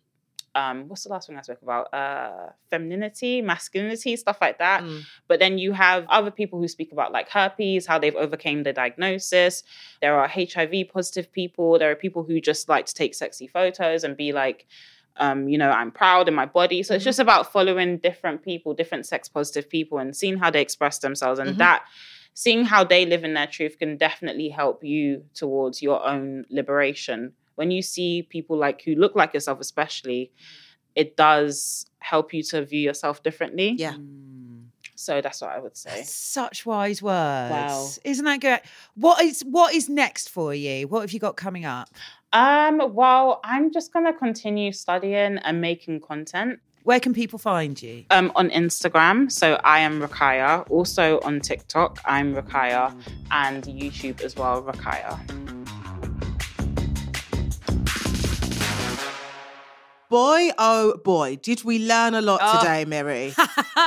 um 0.61 0.77
what's 0.89 1.03
the 1.05 1.09
last 1.13 1.27
thing 1.27 1.37
I 1.37 1.43
spoke 1.43 1.61
about? 1.61 1.85
Uh 1.93 2.49
femininity, 2.71 3.33
masculinity, 3.53 4.15
stuff 4.23 4.39
like 4.45 4.57
that. 4.65 4.79
mm. 4.83 5.01
But 5.29 5.37
then 5.43 5.53
you 5.63 5.71
have 5.73 6.01
other 6.17 6.31
people 6.39 6.57
who 6.59 6.67
speak 6.67 6.91
about 6.91 7.09
like 7.17 7.27
herpes, 7.29 7.85
how 7.89 7.97
they've 7.99 8.15
overcame 8.25 8.63
the 8.63 8.73
diagnosis. 8.81 9.53
There 10.01 10.15
are 10.19 10.27
HIV 10.27 10.73
positive 10.97 11.27
people. 11.39 11.67
There 11.79 11.91
are 11.91 11.95
people 12.05 12.23
who 12.27 12.35
just 12.51 12.63
like 12.73 12.85
to 12.87 12.95
take 13.01 13.13
sexy 13.23 13.47
photos 13.47 14.03
and 14.05 14.17
be 14.25 14.29
like, 14.43 14.59
um, 15.17 15.47
you 15.49 15.57
know, 15.57 15.69
I'm 15.69 15.91
proud 15.91 16.27
in 16.27 16.33
my 16.33 16.45
body. 16.45 16.83
So 16.83 16.95
it's 16.95 17.03
Mhm. 17.03 17.05
just 17.05 17.19
about 17.19 17.51
following 17.51 17.97
different 17.97 18.43
people, 18.43 18.73
different 18.73 19.05
sex 19.05 19.27
positive 19.27 19.69
people, 19.69 19.97
and 19.97 20.15
seeing 20.15 20.37
how 20.37 20.49
they 20.49 20.61
express 20.61 20.99
themselves. 20.99 21.39
And 21.39 21.55
Mhm. 21.55 21.57
that 21.59 21.83
seeing 22.33 22.65
how 22.65 22.83
they 22.83 23.05
live 23.05 23.23
in 23.23 23.33
their 23.33 23.47
truth 23.47 23.77
can 23.77 23.97
definitely 23.97 24.49
help 24.49 24.83
you 24.83 25.25
towards 25.33 25.81
your 25.81 26.05
own 26.05 26.45
liberation. 26.49 27.33
When 27.55 27.71
you 27.71 27.81
see 27.81 28.23
people 28.23 28.57
like 28.57 28.81
who 28.83 28.95
look 28.95 29.15
like 29.15 29.33
yourself, 29.33 29.59
especially, 29.59 30.31
it 30.95 31.15
does 31.17 31.85
help 31.99 32.33
you 32.33 32.41
to 32.43 32.65
view 32.65 32.79
yourself 32.79 33.21
differently. 33.21 33.75
Yeah. 33.77 33.93
Mm. 33.93 34.67
So 34.95 35.19
that's 35.19 35.41
what 35.41 35.51
I 35.51 35.59
would 35.59 35.75
say. 35.75 36.03
Such 36.03 36.65
wise 36.65 37.01
words. 37.01 37.51
Wow. 37.51 37.89
Isn't 38.03 38.25
that 38.25 38.39
good? 38.39 38.59
What 38.95 39.21
is 39.23 39.41
what 39.41 39.73
is 39.73 39.89
next 39.89 40.29
for 40.29 40.53
you? 40.53 40.87
What 40.87 41.01
have 41.01 41.11
you 41.11 41.19
got 41.19 41.35
coming 41.35 41.65
up? 41.65 41.89
Um, 42.33 42.93
well, 42.93 43.41
I'm 43.43 43.71
just 43.73 43.91
gonna 43.91 44.13
continue 44.13 44.71
studying 44.71 45.37
and 45.39 45.59
making 45.59 45.99
content. 46.01 46.59
Where 46.83 46.99
can 46.99 47.13
people 47.13 47.37
find 47.37 47.79
you? 47.81 48.05
Um, 48.09 48.31
on 48.35 48.49
Instagram, 48.49 49.31
so 49.31 49.59
I 49.63 49.79
am 49.79 50.01
Rukiat. 50.01 50.69
Also 50.71 51.19
on 51.21 51.39
TikTok, 51.41 51.99
I'm 52.05 52.33
Rukiat, 52.33 52.95
and 53.29 53.63
YouTube 53.65 54.21
as 54.21 54.35
well, 54.35 54.63
Rukiat. 54.63 55.19
boy 60.09 60.49
oh 60.57 60.97
boy 61.05 61.37
did 61.37 61.63
we 61.63 61.79
learn 61.87 62.13
a 62.13 62.21
lot 62.21 62.41
Oh. 62.43 62.59
today 62.59 62.83
Miri 62.83 63.33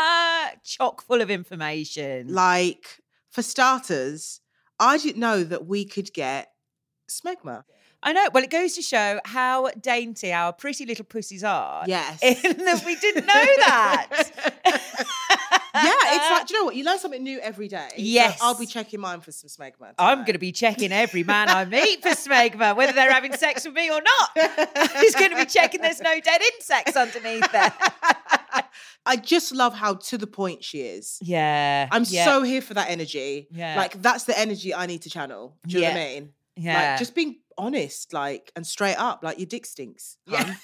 Chock 0.64 1.02
full 1.02 1.20
of 1.20 1.30
information. 1.30 2.32
like 2.32 3.00
for 3.30 3.42
starters 3.42 4.40
i 4.80 4.96
didn't 4.96 5.20
know 5.20 5.44
that 5.44 5.66
we 5.66 5.84
could 5.84 6.10
get 6.14 6.48
smegma 7.10 7.64
I 8.06 8.12
know. 8.12 8.28
Well, 8.34 8.44
it 8.44 8.50
goes 8.50 8.74
to 8.74 8.82
show 8.82 9.18
how 9.24 9.70
dainty 9.80 10.30
our 10.32 10.52
pretty 10.52 10.84
little 10.86 11.06
pussies 11.06 11.42
are. 11.42 11.84
yes 11.86 12.22
In 12.22 12.36
that 12.64 12.82
we 12.84 12.96
didn't 12.96 13.26
know 13.26 13.32
that. 13.66 14.30
yeah 15.74 15.92
it's 16.14 16.30
uh, 16.30 16.34
like 16.34 16.46
do 16.46 16.54
you 16.54 16.60
know 16.60 16.64
what 16.66 16.76
you 16.76 16.84
learn 16.84 16.98
something 16.98 17.22
new 17.22 17.40
every 17.40 17.66
day 17.66 17.88
So 17.90 17.94
Yes. 17.96 18.38
i'll 18.40 18.56
be 18.56 18.66
checking 18.66 19.00
mine 19.00 19.20
for 19.20 19.32
some 19.32 19.48
smegma 19.48 19.92
I'm 19.98 20.18
going 20.18 20.34
to 20.34 20.38
be 20.38 20.52
checking 20.52 20.92
every 20.92 21.24
man 21.24 21.48
I 21.48 21.64
meet 21.64 22.00
for 22.02 22.10
smegma, 22.10 22.76
whether 22.76 22.92
they're 22.92 23.12
having 23.12 23.32
sex 23.32 23.64
with 23.64 23.74
me 23.74 23.90
or 23.90 24.00
not. 24.00 24.30
He's 25.00 25.14
going 25.16 25.30
to 25.30 25.36
be 25.36 25.46
checking 25.46 25.80
there's 25.80 26.00
no 26.00 26.20
dead 26.20 26.40
insects 26.54 26.96
underneath 26.96 27.50
there. 27.52 27.72
i 29.06 29.16
just 29.16 29.52
love 29.52 29.74
how 29.74 29.94
to 29.94 30.16
the 30.16 30.26
point 30.26 30.62
she 30.64 30.80
is 30.80 31.18
Yeah. 31.22 31.88
i'm 31.90 32.04
yeah, 32.08 32.24
so 32.24 32.42
here 32.42 32.62
for 32.62 32.74
that 32.74 32.88
energy 32.88 33.48
Yeah. 33.50 33.76
like 33.76 34.00
that's 34.00 34.24
the 34.24 34.38
energy 34.38 34.72
i 34.74 34.86
need 34.86 35.02
to 35.02 35.10
channel 35.10 35.56
do 35.66 35.76
you 35.76 35.82
know 35.82 35.88
what 35.90 35.96
i 35.96 36.04
mean 36.04 36.32
Yeah. 36.56 36.90
like 36.90 36.98
just 36.98 37.14
being 37.14 37.36
honest 37.58 38.12
like 38.12 38.52
and 38.56 38.66
straight 38.66 38.96
up 38.96 39.20
like 39.22 39.38
your 39.38 39.46
dick 39.46 39.66
stinks 39.66 40.16
Yeah. 40.26 40.42
hun. 40.44 40.46
Do 40.46 40.50
you 40.50 40.56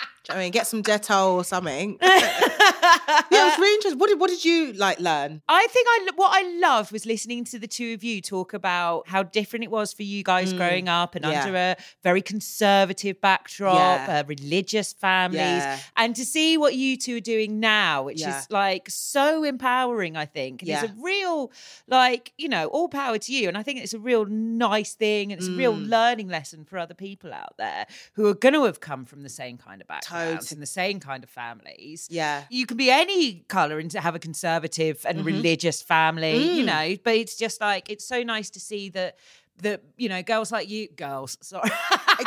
know 0.00 0.17
what 0.17 0.17
I 0.30 0.36
mean, 0.38 0.50
get 0.52 0.66
some 0.66 0.82
Dettol 0.82 1.34
or 1.34 1.44
something. 1.44 1.98
yeah, 2.02 3.48
it's 3.48 3.58
really 3.58 3.74
interesting. 3.74 3.98
What 3.98 4.08
did 4.08 4.20
what 4.20 4.30
did 4.30 4.44
you 4.44 4.72
like 4.74 5.00
learn? 5.00 5.42
I 5.48 5.66
think 5.68 5.86
I 5.88 6.08
what 6.16 6.30
I 6.34 6.48
loved 6.58 6.92
was 6.92 7.06
listening 7.06 7.44
to 7.44 7.58
the 7.58 7.66
two 7.66 7.94
of 7.94 8.04
you 8.04 8.20
talk 8.20 8.52
about 8.54 9.08
how 9.08 9.22
different 9.22 9.64
it 9.64 9.70
was 9.70 9.92
for 9.92 10.02
you 10.02 10.22
guys 10.22 10.52
Mm, 10.52 10.56
growing 10.56 10.88
up 10.88 11.14
and 11.14 11.24
yeah. 11.24 11.42
under 11.44 11.56
a 11.56 11.76
very 12.02 12.22
conservative 12.22 13.20
backdrop, 13.20 13.74
Yeah. 14.08 14.20
uh, 14.20 14.24
religious 14.26 14.92
families, 14.92 15.40
Yeah. 15.40 15.78
and 15.96 16.14
to 16.16 16.24
see 16.24 16.56
what 16.56 16.74
you 16.74 16.96
two 16.96 17.16
are 17.16 17.20
doing 17.20 17.60
now, 17.60 18.02
which 18.04 18.22
is 18.26 18.46
like 18.50 18.88
so 18.90 19.44
empowering. 19.44 20.16
I 20.16 20.26
think, 20.26 20.62
and 20.62 20.70
it's 20.70 20.82
a 20.84 20.94
real 20.98 21.50
like 21.86 22.32
you 22.38 22.48
know 22.48 22.66
all 22.68 22.88
power 22.88 23.18
to 23.18 23.32
you, 23.32 23.48
and 23.48 23.56
I 23.58 23.62
think 23.62 23.80
it's 23.80 23.94
a 23.94 23.98
real 23.98 24.24
nice 24.26 24.94
thing, 24.94 25.32
and 25.32 25.40
it's 25.40 25.48
a 25.48 25.52
real 25.52 25.74
Mm. 25.74 25.88
learning 25.88 26.28
lesson 26.28 26.64
for 26.64 26.78
other 26.78 26.94
people 26.94 27.32
out 27.32 27.54
there 27.58 27.86
who 28.14 28.26
are 28.26 28.34
going 28.34 28.54
to 28.54 28.64
have 28.64 28.80
come 28.80 29.04
from 29.04 29.22
the 29.22 29.28
same 29.28 29.56
kind 29.58 29.80
of 29.80 29.88
background. 29.88 30.17
And 30.18 30.62
the 30.62 30.66
same 30.66 31.00
kind 31.00 31.24
of 31.24 31.30
families. 31.30 32.08
Yeah. 32.10 32.44
You 32.50 32.66
can 32.66 32.76
be 32.76 32.90
any 32.90 33.44
colour 33.48 33.78
and 33.78 33.92
have 33.92 34.14
a 34.14 34.18
conservative 34.18 35.04
and 35.08 35.24
religious 35.24 35.82
family, 35.82 36.36
you 36.58 36.62
Mm. 36.64 36.66
know, 36.66 36.96
but 37.04 37.14
it's 37.14 37.36
just 37.36 37.60
like, 37.60 37.90
it's 37.90 38.04
so 38.04 38.22
nice 38.22 38.50
to 38.50 38.60
see 38.60 38.88
that, 38.90 39.16
that 39.62 39.82
you 39.96 40.08
know, 40.08 40.22
girls 40.22 40.52
like 40.52 40.68
you, 40.68 40.88
girls, 40.88 41.36
sorry. 41.40 41.68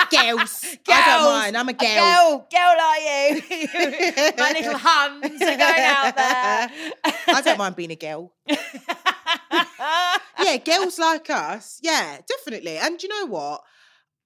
Girls. 0.09 0.65
I 0.89 1.05
don't 1.05 1.23
mind. 1.23 1.57
I'm 1.57 1.69
a 1.69 1.73
girl. 1.73 1.87
girl, 1.87 2.47
girl 2.51 2.75
like 2.77 3.49
you. 3.49 4.31
My 4.37 4.51
little 4.51 4.77
Huns 4.87 5.41
are 5.41 5.57
going 5.57 5.59
out 5.59 6.15
there. 6.17 6.69
I 7.27 7.41
don't 7.43 7.57
mind 7.57 7.75
being 7.77 7.91
a 7.91 7.95
girl. 7.95 8.33
yeah, 10.43 10.57
girls 10.57 10.99
like 10.99 11.29
us. 11.29 11.79
Yeah, 11.81 12.17
definitely. 12.27 12.77
And 12.77 13.01
you 13.01 13.09
know 13.09 13.27
what? 13.27 13.61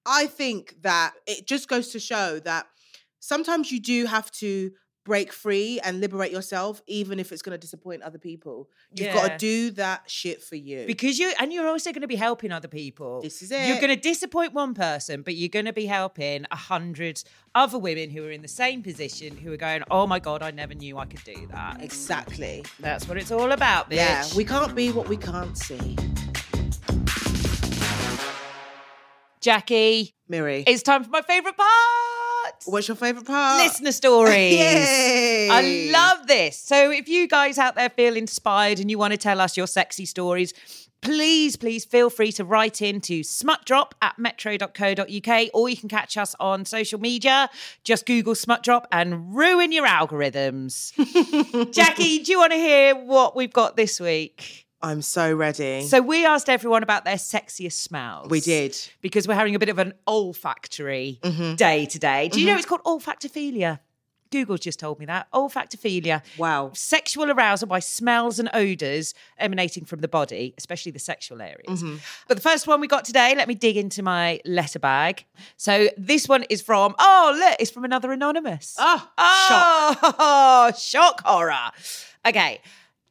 I 0.06 0.28
think 0.28 0.75
that 0.82 1.13
it 1.28 1.47
just 1.47 1.67
goes 1.67 1.89
to 1.89 1.99
show 1.99 2.39
that 2.39 2.67
sometimes 3.25 3.71
you 3.71 3.79
do 3.79 4.05
have 4.05 4.29
to 4.31 4.71
break 5.03 5.31
free 5.31 5.79
and 5.83 6.01
liberate 6.01 6.31
yourself, 6.31 6.81
even 6.88 7.19
if 7.19 7.31
it's 7.31 7.43
going 7.43 7.53
to 7.53 7.59
disappoint 7.59 8.01
other 8.01 8.17
people. 8.17 8.69
You've 8.95 9.13
got 9.13 9.31
to 9.31 9.38
do 9.38 9.69
that 9.71 10.09
shit 10.09 10.41
for 10.41 10.55
you. 10.55 10.85
Because 10.88 11.19
you 11.19 11.31
and 11.39 11.53
you're 11.53 11.67
also 11.67 11.91
going 11.91 12.01
to 12.01 12.07
be 12.07 12.15
helping 12.15 12.51
other 12.51 12.67
people. 12.67 13.21
This 13.21 13.43
is 13.43 13.51
it. 13.51 13.67
You're 13.67 13.77
going 13.79 13.95
to 13.95 14.01
disappoint 14.01 14.53
one 14.53 14.73
person, 14.73 15.21
but 15.21 15.35
you're 15.35 15.49
going 15.49 15.65
to 15.65 15.73
be 15.73 15.85
helping 15.85 16.45
a 16.51 16.55
hundred 16.55 17.23
other 17.53 17.77
women 17.77 18.09
who 18.09 18.25
are 18.25 18.31
in 18.31 18.41
the 18.41 18.47
same 18.47 18.81
position 18.81 19.38
who 19.38 19.53
are 19.53 19.57
going, 19.57 19.83
"Oh 19.91 20.07
my 20.07 20.19
god, 20.19 20.41
I 20.41 20.51
never 20.51 20.73
knew 20.73 20.97
I 20.97 21.05
could 21.05 21.23
do 21.23 21.47
that." 21.51 21.81
exactly. 21.81 22.65
That's 22.79 23.07
what 23.07 23.17
it's 23.17 23.31
all 23.31 23.51
about, 23.51 23.91
bitch. 23.91 23.97
Yeah, 23.97 24.25
we 24.35 24.43
can't 24.43 24.75
be 24.75 24.91
what 24.91 25.07
we 25.07 25.17
can't 25.17 25.55
see. 25.55 25.95
Jackie, 29.39 30.15
Miri, 30.27 30.63
it's 30.65 30.81
time 30.81 31.03
for 31.03 31.11
my 31.11 31.21
favorite 31.21 31.55
part. 31.55 32.14
What's 32.65 32.88
your 32.88 32.96
favorite 32.96 33.26
part? 33.26 33.63
Listener 33.63 33.91
stories. 33.91 34.54
Yay! 34.60 35.50
I 35.50 35.91
love 35.91 36.28
this. 36.28 36.58
So 36.58 36.91
if 36.91 37.08
you 37.08 37.28
guys 37.28 37.58
out 37.58 37.76
there 37.76 37.89
feel 37.89 38.15
inspired 38.15 38.80
and 38.80 38.89
you 38.89 38.98
want 38.98 39.12
to 39.12 39.18
tell 39.18 39.41
us 39.41 39.58
your 39.58 39.68
sexy 39.68 40.06
stories, 40.06 40.54
please, 41.02 41.56
please 41.56 41.86
feel 41.86 42.10
free 42.10 42.32
to 42.32 42.44
write 42.44 42.82
in 42.82 43.00
to 43.02 43.24
smutdrop 43.24 43.94
at 44.02 44.18
metro.co.uk 44.18 45.50
or 45.54 45.70
you 45.70 45.78
can 45.78 45.89
catch 45.89 46.18
us 46.18 46.36
on 46.39 46.65
social 46.65 47.00
media. 47.00 47.50
Just 47.84 48.06
Google 48.06 48.34
smutdrop 48.34 48.88
and 48.91 49.36
ruin 49.36 49.72
your 49.72 49.86
algorithms. 49.86 50.91
Jackie, 51.72 52.20
do 52.24 52.32
you 52.32 52.39
want 52.39 52.54
to 52.54 52.58
hear 52.58 52.96
what 52.96 53.36
we've 53.36 53.54
got 53.54 53.78
this 53.78 54.00
week? 54.00 54.64
I'm 54.86 55.02
so 55.02 55.34
ready. 55.34 55.82
So 55.88 56.00
we 56.02 56.26
asked 56.26 56.48
everyone 56.50 56.84
about 56.84 57.06
their 57.06 57.15
sexiest 57.15 57.74
smells. 57.74 58.30
we 58.30 58.39
did. 58.39 58.78
Because 59.02 59.28
we're 59.28 59.34
having 59.34 59.56
a 59.56 59.60
bit 59.60 59.69
of 59.69 59.80
an 59.80 59.93
olfactory 60.08 61.19
Mhm. 61.24 61.58
day 61.58 61.86
today. 61.86 62.30
Do 62.30 62.39
you 62.39 62.45
know 62.48 62.56
it's 62.56 62.65
called 62.65 62.84
olfactophilia? 62.84 63.80
Google 64.32 64.58
just 64.58 64.80
told 64.80 65.00
me 65.00 65.06
that. 65.06 65.28
Olfactophilia. 65.32 66.21
Wow. 66.38 66.71
Sexual 66.74 67.32
arousal 67.32 67.67
by 67.67 67.80
smells 67.80 68.38
and 68.38 68.50
odours 68.54 69.13
emanating 69.38 69.86
from 69.86 70.02
the 70.02 70.08
body, 70.08 70.54
especially 70.58 70.91
the 70.91 71.00
sexual 71.00 71.41
areas. 71.41 71.82
Mm-hmm. 71.82 71.95
But 72.28 72.36
the 72.38 72.41
first 72.41 72.67
one 72.67 72.80
we 72.82 72.88
got 72.88 73.06
today, 73.06 73.34
let 73.36 73.48
me 73.48 73.54
dig 73.56 73.78
into 73.78 74.04
my 74.04 74.39
letter 74.45 74.80
bag. 74.80 75.26
So 75.58 75.89
this 75.98 76.28
one 76.28 76.43
is 76.50 76.62
from, 76.62 76.95
oh, 77.00 77.36
look, 77.39 77.56
it's 77.60 77.71
from 77.71 77.86
another 77.86 78.12
anonymous. 78.12 78.76
Oh, 78.78 78.98
shock. 79.48 80.15
Oh, 80.19 80.71
shock 80.78 81.21
horror. 81.24 81.71
Okay. 82.28 82.62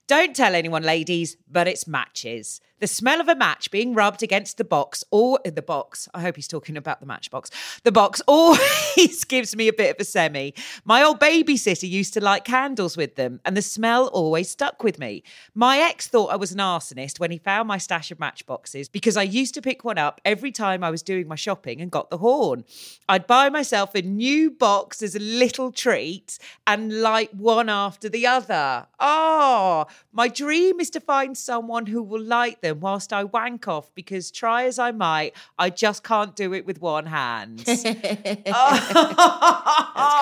Don't 0.06 0.36
tell 0.36 0.54
anyone, 0.54 0.82
ladies, 0.82 1.36
but 1.50 1.66
it's 1.66 1.86
matches. 1.86 2.60
The 2.84 2.88
smell 2.88 3.18
of 3.18 3.28
a 3.28 3.34
match 3.34 3.70
being 3.70 3.94
rubbed 3.94 4.22
against 4.22 4.58
the 4.58 4.62
box 4.62 5.02
or 5.10 5.40
uh, 5.46 5.50
the 5.50 5.62
box. 5.62 6.06
I 6.12 6.20
hope 6.20 6.36
he's 6.36 6.46
talking 6.46 6.76
about 6.76 7.00
the 7.00 7.06
matchbox. 7.06 7.50
The 7.82 7.90
box 7.90 8.20
always 8.26 9.24
gives 9.28 9.56
me 9.56 9.68
a 9.68 9.72
bit 9.72 9.94
of 9.94 9.98
a 9.98 10.04
semi. 10.04 10.52
My 10.84 11.02
old 11.02 11.18
babysitter 11.18 11.88
used 11.88 12.12
to 12.12 12.20
light 12.20 12.44
candles 12.44 12.94
with 12.94 13.14
them, 13.14 13.40
and 13.46 13.56
the 13.56 13.62
smell 13.62 14.08
always 14.08 14.50
stuck 14.50 14.84
with 14.84 14.98
me. 14.98 15.22
My 15.54 15.78
ex 15.78 16.08
thought 16.08 16.26
I 16.26 16.36
was 16.36 16.52
an 16.52 16.58
arsonist 16.58 17.18
when 17.18 17.30
he 17.30 17.38
found 17.38 17.68
my 17.68 17.78
stash 17.78 18.10
of 18.10 18.20
matchboxes 18.20 18.90
because 18.90 19.16
I 19.16 19.22
used 19.22 19.54
to 19.54 19.62
pick 19.62 19.82
one 19.82 19.96
up 19.96 20.20
every 20.22 20.52
time 20.52 20.84
I 20.84 20.90
was 20.90 21.02
doing 21.02 21.26
my 21.26 21.36
shopping 21.36 21.80
and 21.80 21.90
got 21.90 22.10
the 22.10 22.18
horn. 22.18 22.64
I'd 23.08 23.26
buy 23.26 23.48
myself 23.48 23.94
a 23.94 24.02
new 24.02 24.50
box 24.50 25.02
as 25.02 25.16
a 25.16 25.20
little 25.20 25.72
treat 25.72 26.38
and 26.66 27.00
light 27.00 27.34
one 27.34 27.70
after 27.70 28.10
the 28.10 28.26
other. 28.26 28.88
Oh, 29.00 29.86
my 30.12 30.28
dream 30.28 30.80
is 30.80 30.90
to 30.90 31.00
find 31.00 31.34
someone 31.34 31.86
who 31.86 32.02
will 32.02 32.20
light 32.20 32.60
them 32.60 32.73
whilst 32.80 33.12
I 33.12 33.24
wank 33.24 33.68
off 33.68 33.94
because 33.94 34.30
try 34.30 34.64
as 34.64 34.78
I 34.78 34.90
might, 34.92 35.34
I 35.58 35.70
just 35.70 36.02
can't 36.04 36.34
do 36.36 36.52
it 36.54 36.66
with 36.66 36.80
one 36.80 37.06
hand. 37.06 37.58
That's 37.64 37.82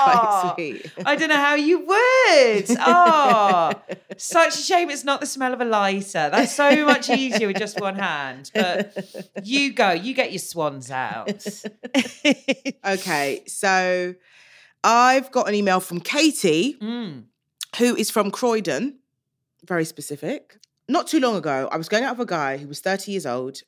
quite 0.05 0.53
sweet. 0.57 0.91
I 1.05 1.17
don't 1.17 1.29
know 1.29 1.37
how 1.37 1.55
you 1.55 1.79
would. 1.81 2.65
Oh, 2.81 3.73
such 4.17 4.55
a 4.55 4.59
shame 4.59 4.91
it's 4.91 5.05
not 5.05 5.21
the 5.21 5.27
smell 5.27 5.53
of 5.53 5.61
a 5.61 5.65
lighter. 5.65 6.29
That's 6.31 6.55
so 6.55 6.85
much 6.85 7.09
easier 7.11 7.47
with 7.49 7.59
just 7.59 7.81
one 7.81 7.97
hand. 7.97 8.51
But 8.55 8.97
you 9.43 9.73
go, 9.73 9.91
you 9.93 10.15
get 10.15 10.33
your 10.33 10.38
swans 10.41 10.91
out. 10.91 11.47
Okay, 12.85 13.43
so 13.47 14.15
I've 14.83 15.31
got 15.31 15.49
an 15.49 15.55
email 15.55 15.79
from 15.81 16.01
Katie, 16.01 16.77
Mm. 16.81 17.25
who 17.79 17.95
is 17.97 18.11
from 18.11 18.31
Croydon, 18.31 18.99
very 19.65 19.85
specific. 19.85 20.59
Not 20.92 21.07
too 21.07 21.20
long 21.20 21.37
ago, 21.37 21.70
I 21.72 21.78
was 21.78 21.88
going 21.88 22.05
out 22.05 22.18
with 22.18 22.28
a 22.28 22.31
guy 22.31 22.59
who 22.59 22.68
was 22.68 22.81
30 22.81 23.12
years 23.12 23.24
old. 23.24 23.62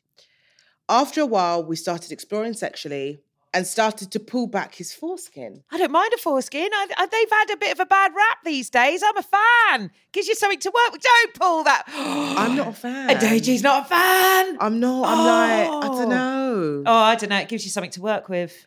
After 0.90 1.22
a 1.22 1.26
while, 1.26 1.64
we 1.64 1.74
started 1.74 2.12
exploring 2.12 2.52
sexually 2.52 3.22
and 3.54 3.66
started 3.66 4.12
to 4.12 4.20
pull 4.20 4.46
back 4.46 4.74
his 4.74 4.92
foreskin. 4.92 5.62
I 5.72 5.78
don't 5.78 5.90
mind 5.90 6.12
a 6.12 6.18
foreskin. 6.18 6.68
I, 6.70 6.86
I, 6.98 7.06
they've 7.06 7.30
had 7.30 7.50
a 7.50 7.56
bit 7.56 7.72
of 7.72 7.80
a 7.80 7.86
bad 7.86 8.12
rap 8.14 8.38
these 8.44 8.68
days. 8.68 9.02
I'm 9.02 9.16
a 9.16 9.22
fan. 9.22 9.90
Gives 10.12 10.28
you 10.28 10.34
something 10.34 10.58
to 10.60 10.68
work 10.68 10.92
with. 10.92 11.00
Don't 11.00 11.32
pull 11.34 11.64
that. 11.64 11.84
I'm 12.36 12.56
not 12.56 12.68
a 12.68 12.72
fan. 12.72 13.08
And 13.08 13.18
Doji's 13.18 13.62
not 13.62 13.86
a 13.86 13.88
fan. 13.88 14.58
I'm 14.60 14.78
not. 14.78 15.06
I'm 15.08 15.18
like, 15.18 15.84
I 15.84 15.94
Oh. 15.94 15.98
don't 15.98 16.10
know. 16.10 16.82
Oh, 16.84 16.92
I 16.94 17.14
don't 17.14 17.30
know. 17.30 17.38
It 17.38 17.48
gives 17.48 17.64
you 17.64 17.70
something 17.70 17.92
to 17.92 18.02
work 18.02 18.28
with. 18.28 18.66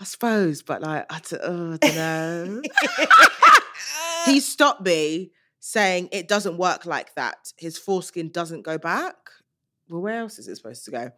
I 0.00 0.04
suppose, 0.04 0.62
but 0.62 0.82
like, 0.82 1.06
I 1.08 1.20
don't, 1.30 1.40
oh, 1.44 1.72
I 1.74 1.76
don't 1.76 1.94
know. 1.94 2.62
he 4.32 4.40
stopped 4.40 4.82
me 4.84 5.30
saying 5.66 6.08
it 6.12 6.28
doesn't 6.28 6.56
work 6.58 6.86
like 6.86 7.12
that. 7.16 7.52
His 7.56 7.76
foreskin 7.76 8.28
doesn't 8.30 8.62
go 8.62 8.78
back. 8.78 9.16
Well, 9.88 10.00
where 10.00 10.20
else 10.20 10.38
is 10.38 10.46
it 10.46 10.56
supposed 10.56 10.84
to 10.84 10.90
go? 10.92 11.10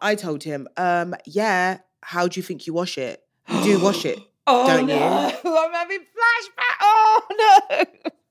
I 0.00 0.14
told 0.14 0.42
him, 0.42 0.66
um, 0.78 1.14
yeah, 1.26 1.78
how 2.02 2.26
do 2.26 2.38
you 2.40 2.42
think 2.42 2.66
you 2.66 2.72
wash 2.72 2.96
it? 2.96 3.22
You 3.48 3.62
do 3.62 3.80
wash 3.82 4.04
it. 4.04 4.18
Oh 4.48 4.64
Don't 4.68 4.86
no! 4.86 4.94
you? 4.94 5.00
I'm 5.58 5.72
having 5.72 5.98
flashback. 5.98 6.76
Oh 6.80 7.20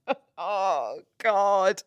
no! 0.07 0.15
Oh 0.37 0.99
god! 1.17 1.81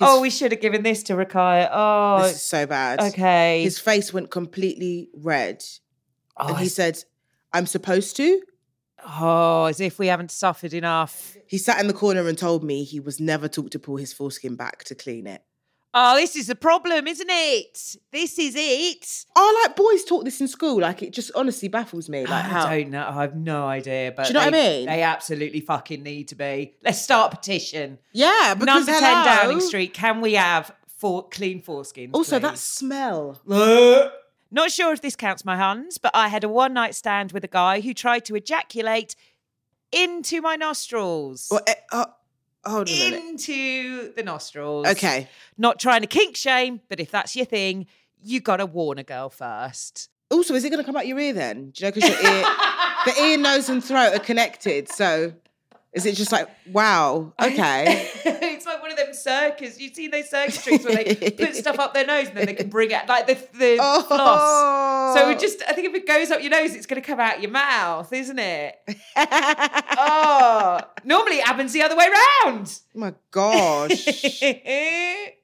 oh, 0.00 0.22
we 0.22 0.30
should 0.30 0.52
have 0.52 0.60
given 0.62 0.82
this 0.82 1.02
to 1.04 1.12
Rukiat. 1.12 1.68
Oh, 1.70 2.22
This 2.22 2.36
is 2.36 2.42
so 2.42 2.64
bad. 2.66 3.00
okay. 3.00 3.62
His 3.62 3.78
face 3.78 4.10
went 4.10 4.30
completely 4.30 5.10
red. 5.14 5.62
oh, 6.38 6.48
and 6.48 6.56
he 6.58 6.62
it's- 6.64 6.74
said, 6.74 7.04
I'm 7.52 7.66
supposed 7.66 8.16
to. 8.16 8.40
Oh, 9.06 9.66
as 9.66 9.80
if 9.80 9.98
we 9.98 10.06
haven't 10.08 10.30
suffered 10.30 10.74
enough. 10.74 11.36
He 11.46 11.58
sat 11.58 11.80
in 11.80 11.86
the 11.86 11.92
corner 11.92 12.26
and 12.28 12.36
told 12.36 12.64
me 12.64 12.84
he 12.84 13.00
was 13.00 13.20
never 13.20 13.48
taught 13.48 13.70
to 13.72 13.78
pull 13.78 13.96
his 13.96 14.12
foreskin 14.12 14.56
back 14.56 14.84
to 14.84 14.94
clean 14.94 15.26
it. 15.26 15.42
Oh, 15.94 16.16
this 16.16 16.36
is 16.36 16.46
the 16.46 16.54
problem, 16.54 17.06
isn't 17.06 17.28
it? 17.30 17.96
This 18.10 18.38
is 18.38 18.54
it. 18.56 19.26
Oh, 19.36 19.62
like 19.62 19.76
boys 19.76 20.04
taught 20.04 20.24
this 20.24 20.40
in 20.40 20.48
school. 20.48 20.80
Like 20.80 21.02
it 21.02 21.12
just 21.12 21.30
honestly 21.34 21.68
baffles 21.68 22.08
me. 22.08 22.24
Like 22.24 22.46
I 22.46 22.48
how 22.48 22.66
don't 22.66 22.90
know. 22.90 23.06
I 23.06 23.22
have 23.22 23.36
no 23.36 23.66
idea. 23.66 24.14
But 24.16 24.24
Do 24.24 24.28
you 24.28 24.34
know 24.34 24.46
what 24.46 24.54
I 24.54 24.56
mean? 24.56 24.86
They 24.86 25.02
absolutely 25.02 25.60
fucking 25.60 26.02
need 26.02 26.28
to 26.28 26.34
be. 26.34 26.74
Let's 26.82 27.02
start 27.02 27.34
a 27.34 27.36
petition. 27.36 27.98
Yeah, 28.12 28.54
because 28.54 28.86
Number 28.86 28.98
10 28.98 29.02
Downing. 29.02 29.60
Street. 29.60 29.92
Can 29.92 30.22
we 30.22 30.32
have 30.32 30.74
for 30.96 31.28
clean 31.28 31.60
foreskins? 31.60 32.10
Also, 32.14 32.38
that 32.38 32.56
smell. 32.56 33.42
Not 34.54 34.70
sure 34.70 34.92
if 34.92 35.00
this 35.00 35.16
counts 35.16 35.44
my 35.44 35.56
Huns, 35.56 35.96
but 35.96 36.10
I 36.14 36.28
had 36.28 36.44
a 36.44 36.48
one 36.48 36.74
night 36.74 36.94
stand 36.94 37.32
with 37.32 37.42
a 37.42 37.48
guy 37.48 37.80
who 37.80 37.94
tried 37.94 38.26
to 38.26 38.36
ejaculate 38.36 39.16
into 39.90 40.42
my 40.42 40.56
nostrils. 40.56 41.48
Well, 41.50 41.62
eh, 41.66 41.74
oh, 41.90 42.06
hold 42.64 42.88
on 42.88 42.94
a 42.94 42.98
minute. 43.10 43.24
into 43.24 44.12
the 44.12 44.22
nostrils. 44.22 44.86
Okay. 44.88 45.26
Not 45.56 45.80
trying 45.80 46.02
to 46.02 46.06
kink 46.06 46.36
shame, 46.36 46.82
but 46.90 47.00
if 47.00 47.10
that's 47.10 47.34
your 47.34 47.46
thing, 47.46 47.86
you 48.22 48.40
gotta 48.40 48.66
warn 48.66 48.98
a 48.98 49.04
girl 49.04 49.30
first. 49.30 50.10
Also, 50.30 50.54
is 50.54 50.64
it 50.64 50.70
going 50.70 50.80
to 50.80 50.86
come 50.86 50.96
out 50.96 51.06
your 51.06 51.18
ear 51.18 51.34
then? 51.34 51.70
Do 51.70 51.84
you 51.84 51.90
know 51.90 51.92
because 51.92 52.08
your 52.08 52.18
ear, 52.18 52.44
the 53.04 53.22
ear, 53.22 53.36
nose, 53.36 53.68
and 53.68 53.84
throat 53.84 54.14
are 54.14 54.18
connected. 54.18 54.88
So, 54.88 55.34
is 55.92 56.06
it 56.06 56.14
just 56.14 56.32
like 56.32 56.48
wow? 56.70 57.34
Okay. 57.40 58.08
it's 58.24 58.64
like 58.64 58.80
one 58.80 58.90
of 58.90 58.96
them 58.96 59.12
circus. 59.12 59.78
You've 59.78 59.94
seen 59.94 60.10
those 60.10 60.30
circus 60.30 60.62
tricks 60.62 60.84
where 60.84 61.04
they 61.04 61.30
put 61.30 61.54
stuff 61.54 61.78
up 61.78 61.92
their 61.92 62.06
nose 62.06 62.28
and 62.28 62.36
then 62.36 62.46
they 62.46 62.54
can 62.54 62.70
bring 62.70 62.90
it 62.90 63.06
like 63.06 63.26
the, 63.26 63.34
the 63.34 63.76
floss. 63.76 64.06
oh. 64.10 65.12
So 65.14 65.28
it 65.28 65.38
just, 65.38 65.62
I 65.68 65.74
think 65.74 65.88
if 65.88 65.94
it 65.94 66.06
goes 66.06 66.30
up 66.30 66.40
your 66.40 66.50
nose, 66.50 66.74
it's 66.74 66.86
going 66.86 67.00
to 67.00 67.06
come 67.06 67.20
out 67.20 67.42
your 67.42 67.50
mouth, 67.50 68.10
isn't 68.10 68.38
it? 68.38 68.74
oh, 69.16 70.80
normally 71.04 71.40
it 71.40 71.46
happens 71.46 71.74
the 71.74 71.82
other 71.82 71.96
way 71.96 72.08
round. 72.44 72.78
Oh 72.96 72.98
my 72.98 73.12
gosh. 73.30 74.08
okay. 74.42 75.36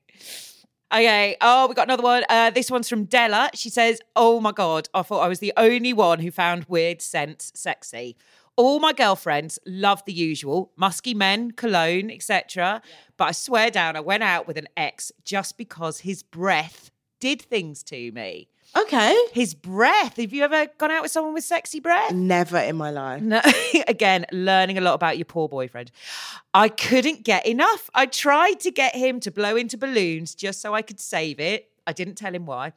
Oh, 1.43 1.67
we 1.69 1.75
got 1.75 1.89
another 1.89 2.03
one. 2.03 2.25
Uh, 2.31 2.49
this 2.51 2.71
one's 2.71 2.89
from 2.89 3.05
Della. 3.05 3.51
She 3.53 3.69
says, 3.69 4.01
"Oh 4.17 4.41
my 4.41 4.53
god, 4.53 4.89
I 4.95 5.03
thought 5.03 5.21
I 5.21 5.29
was 5.29 5.41
the 5.41 5.53
only 5.59 5.93
one 5.93 6.21
who 6.21 6.31
found 6.31 6.65
weird 6.69 7.03
scents 7.03 7.53
sexy." 7.55 8.17
All 8.59 8.81
my 8.81 8.93
girlfriends 8.93 9.59
love 9.65 10.05
the 10.05 10.13
usual 10.13 10.73
musky 10.77 11.15
men, 11.15 11.53
cologne, 11.53 12.11
etc. 12.11 12.83
But 13.17 13.25
I 13.27 13.33
swear 13.33 13.71
down, 13.71 13.95
I 13.95 14.01
went 14.01 14.25
out 14.25 14.49
with 14.49 14.59
an 14.59 14.67
ex 14.77 15.13
just 15.25 15.57
because 15.57 16.01
his 16.01 16.25
breath 16.25 16.91
did 17.21 17.41
things 17.41 17.85
to 17.85 18.11
me. 18.11 18.49
Okay. 18.77 19.17
His 19.33 19.55
breath. 19.55 20.17
Have 20.17 20.33
you 20.33 20.43
ever 20.43 20.67
gone 20.77 20.91
out 20.91 21.03
with 21.03 21.13
someone 21.13 21.35
with 21.35 21.45
sexy 21.45 21.79
breath? 21.79 22.13
Never 22.13 22.59
in 22.59 22.77
my 22.77 22.91
life. 22.91 23.23
No, 23.23 23.41
again, 23.89 24.27
learning 24.33 24.77
a 24.77 24.81
lot 24.81 24.95
about 24.95 25.17
your 25.17 25.25
poor 25.25 25.49
boyfriend. 25.49 25.93
I 26.53 26.69
couldn't 26.69 27.25
get 27.25 27.47
enough. 27.47 27.89
I 27.95 28.07
tried 28.07 28.61
to 28.61 28.73
get 28.73 28.95
him 28.95 29.21
to 29.21 29.31
blow 29.31 29.55
into 29.55 29.79
balloons 29.79 30.35
just 30.35 30.61
so 30.61 30.75
I 30.75 30.83
could 30.83 30.99
save 30.99 31.39
it. 31.39 31.71
I 31.87 31.93
didn't 31.93 32.17
tell 32.17 32.35
him 32.35 32.45
why. 32.45 32.73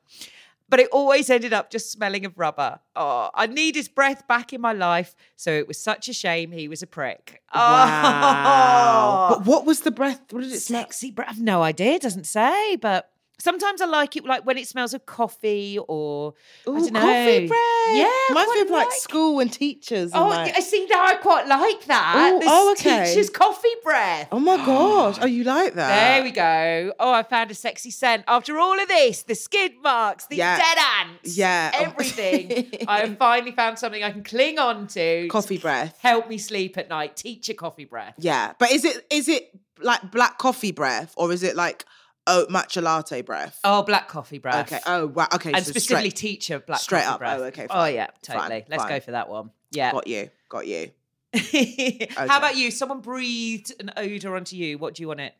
But 0.71 0.79
it 0.79 0.87
always 0.91 1.29
ended 1.29 1.51
up 1.51 1.69
just 1.69 1.91
smelling 1.91 2.25
of 2.25 2.39
rubber. 2.39 2.79
Oh, 2.95 3.29
I 3.35 3.45
need 3.45 3.75
his 3.75 3.89
breath 3.89 4.25
back 4.27 4.53
in 4.53 4.61
my 4.61 4.71
life. 4.71 5.15
So 5.35 5.51
it 5.51 5.67
was 5.67 5.77
such 5.77 6.07
a 6.07 6.13
shame 6.13 6.53
he 6.53 6.69
was 6.69 6.81
a 6.81 6.87
prick. 6.87 7.41
Wow. 7.53 9.27
Oh, 9.29 9.35
But 9.35 9.45
what 9.45 9.65
was 9.65 9.81
the 9.81 9.91
breath? 9.91 10.21
What 10.31 10.43
did 10.43 10.53
it 10.53 10.61
sexy 10.61 11.11
breath. 11.11 11.37
No 11.39 11.61
idea. 11.61 11.95
It 11.95 12.01
doesn't 12.01 12.25
say, 12.25 12.77
but 12.77 13.11
sometimes 13.41 13.81
I 13.81 13.85
like 13.85 14.15
it 14.15 14.25
like 14.25 14.45
when 14.45 14.57
it 14.57 14.67
smells 14.67 14.93
of 14.93 15.05
coffee 15.05 15.79
or 15.87 16.33
Ooh, 16.67 16.75
I 16.75 16.79
don't 16.79 16.93
know. 16.93 16.99
coffee 17.01 17.47
breath. 17.47 17.59
Yeah, 17.93 18.11
Reminds 18.29 18.53
me 18.55 18.61
of 18.61 18.69
like, 18.69 18.87
like- 18.87 18.95
school 18.97 19.39
and 19.39 19.51
teachers. 19.51 20.11
And 20.13 20.23
Oh, 20.23 20.27
like, 20.29 20.55
I 20.55 20.59
see 20.61 20.87
now. 20.89 21.03
I 21.05 21.15
quite 21.15 21.47
like 21.47 21.85
that. 21.85 22.31
Ooh, 22.33 22.39
This 22.39 22.47
oh, 22.51 22.71
okay. 22.73 23.05
Teacher's 23.07 23.29
coffee 23.29 23.67
breath. 23.83 24.27
oh 24.31 24.39
my 24.39 24.57
gosh. 24.57 25.17
Oh, 25.21 25.25
you 25.25 25.43
like 25.43 25.73
that? 25.73 26.15
There 26.15 26.23
we 26.23 26.31
go. 26.31 26.93
Oh, 26.99 27.11
I 27.13 27.23
found 27.23 27.51
a 27.51 27.55
sexy 27.55 27.91
scent. 27.91 28.23
After 28.27 28.57
all 28.59 28.79
of 28.79 28.87
this, 28.87 29.23
the 29.23 29.35
skid 29.35 29.73
marks, 29.81 30.25
the 30.27 30.37
Yeah. 30.37 30.57
dead 30.57 30.77
ants, 30.99 31.37
Yeah. 31.37 31.71
Oh, 31.73 31.83
everything. 31.91 32.71
I 32.87 33.01
have 33.01 33.17
finally 33.17 33.51
found 33.51 33.79
something 33.79 34.03
I 34.03 34.11
can 34.11 34.23
cling 34.23 34.59
on 34.59 34.87
to. 34.87 35.27
Coffee 35.29 35.57
breath. 35.57 35.97
Help 36.01 36.29
me 36.29 36.37
sleep 36.37 36.77
at 36.77 36.89
night. 36.89 37.15
Teacher 37.15 37.53
coffee 37.53 37.85
breath. 37.85 38.15
Yeah. 38.17 38.53
But 38.59 38.71
is 38.71 38.85
it 38.85 39.05
is 39.09 39.27
it 39.27 39.49
like 39.79 40.11
black 40.11 40.37
coffee 40.37 40.71
breath 40.71 41.13
or 41.17 41.31
is 41.31 41.41
it 41.43 41.55
like 41.55 41.85
oat 42.27 42.49
matcha 42.49 42.81
latte 42.81 43.21
breath? 43.21 43.59
Oh, 43.63 43.83
black 43.83 44.07
coffee 44.07 44.37
breath. 44.39 44.71
okay. 44.71 44.81
Oh, 44.85 45.07
wow. 45.07 45.27
Okay. 45.33 45.51
and 45.53 45.65
so 45.65 45.71
specifically 45.71 46.09
straight- 46.11 46.15
teacher 46.15 46.59
black 46.59 46.79
straight 46.79 47.05
up. 47.05 47.19
breath. 47.19 47.39
Oh, 47.39 47.43
okay, 47.45 47.63
Oh 47.69 47.73
fine. 47.73 47.93
yeah, 47.95 48.07
Fine, 48.25 48.37
totally. 48.37 48.65
Let's 48.69 48.83
fine. 48.83 48.89
go 48.91 48.99
for 48.99 49.11
that 49.11 49.29
one. 49.29 49.51
Yeah. 49.71 49.91
Got 49.91 50.07
you. 50.07 50.29
Got 50.49 50.67
you. 50.67 50.91
How 52.17 52.37
about 52.37 52.57
you? 52.57 52.71
Someone 52.71 52.99
breathed 53.01 53.73
an 53.79 53.91
odor 53.95 54.35
onto 54.35 54.55
you. 54.57 54.77
What 54.77 54.95
do 54.95 55.03
you 55.03 55.07
want 55.07 55.21
it? 55.21 55.33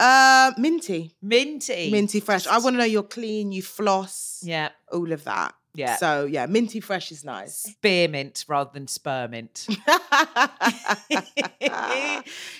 Uh, 0.00 0.52
minty. 0.58 1.14
Minty. 1.22 1.90
Minty 1.90 2.20
fresh. 2.20 2.46
I 2.46 2.58
want 2.58 2.74
to 2.74 2.78
know 2.78 2.84
you're 2.84 3.02
clean, 3.02 3.52
you 3.52 3.62
floss, 3.62 4.40
Yeah. 4.42 4.70
all 4.92 5.12
of 5.12 5.24
that. 5.24 5.54
Yeah. 5.74 5.96
So 5.96 6.24
yeah, 6.24 6.46
minty 6.46 6.80
fresh 6.80 7.12
is 7.12 7.24
nice. 7.24 7.54
Spearmint 7.54 8.44
rather 8.48 8.70
than 8.72 8.88
spearmint. 8.88 9.66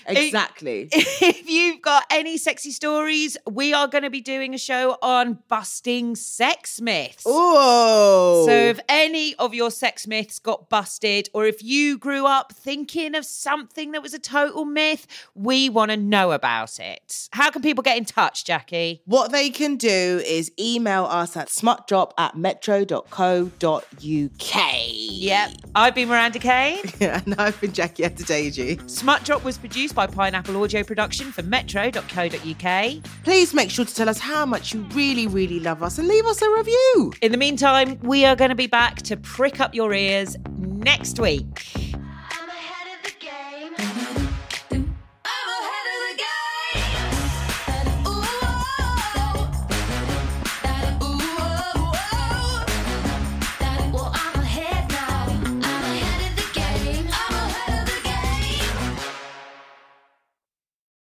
exactly. 0.06 0.88
if 0.92 1.48
you've 1.48 1.82
got 1.82 2.04
any 2.10 2.36
sexy 2.36 2.70
stories, 2.70 3.36
we 3.50 3.72
are 3.72 3.88
going 3.88 4.04
to 4.04 4.10
be 4.10 4.20
doing 4.20 4.54
a 4.54 4.58
show 4.58 4.96
on 5.02 5.38
busting 5.48 6.16
sex 6.16 6.80
myths. 6.80 7.24
Oh. 7.26 8.44
So, 8.46 8.52
if 8.52 8.80
any 8.88 9.34
of 9.36 9.54
your 9.54 9.70
sex 9.70 10.06
myths 10.06 10.38
got 10.38 10.68
busted, 10.68 11.28
or 11.32 11.46
if 11.46 11.62
you 11.62 11.98
grew 11.98 12.26
up 12.26 12.52
thinking 12.52 13.14
of 13.14 13.24
something 13.24 13.92
that 13.92 14.02
was 14.02 14.14
a 14.14 14.18
total 14.18 14.64
myth, 14.64 15.06
we 15.34 15.68
want 15.68 15.90
to 15.90 15.96
know 15.96 16.32
about 16.32 16.78
it. 16.80 17.28
How 17.32 17.50
can 17.50 17.62
people 17.62 17.82
get 17.82 17.96
in 17.96 18.04
touch, 18.04 18.44
Jackie? 18.44 19.02
what 19.04 19.30
they 19.30 19.50
can 19.50 19.76
do 19.76 20.20
is 20.26 20.50
email 20.58 21.04
us 21.04 21.36
at 21.36 21.48
smutdrop 21.48 22.12
at 22.18 22.34
metro.co.uk. 23.10 23.82
Yep. 24.86 25.50
I've 25.74 25.94
been 25.94 26.08
Miranda 26.08 26.38
Kane. 26.38 26.82
and 27.00 27.34
I've 27.38 27.60
been 27.60 27.72
Jackie 27.72 28.02
Adedeji. 28.02 28.88
Smut 28.88 29.24
Drop 29.24 29.44
was 29.44 29.58
produced 29.58 29.94
by 29.94 30.06
Pineapple 30.06 30.62
Audio 30.62 30.82
Production 30.82 31.32
for 31.32 31.42
metro.co.uk. 31.42 33.02
Please 33.24 33.54
make 33.54 33.70
sure 33.70 33.84
to 33.84 33.94
tell 33.94 34.08
us 34.08 34.18
how 34.18 34.46
much 34.46 34.74
you 34.74 34.82
really, 34.92 35.26
really 35.26 35.60
love 35.60 35.82
us 35.82 35.98
and 35.98 36.08
leave 36.08 36.26
us 36.26 36.42
a 36.42 36.50
review. 36.50 37.12
In 37.22 37.32
the 37.32 37.38
meantime, 37.38 37.98
we 38.00 38.24
are 38.24 38.36
going 38.36 38.50
to 38.50 38.54
be 38.54 38.66
back 38.66 39.02
to 39.02 39.16
prick 39.16 39.60
up 39.60 39.74
your 39.74 39.92
ears 39.92 40.36
next 40.58 41.18
week. 41.18 41.83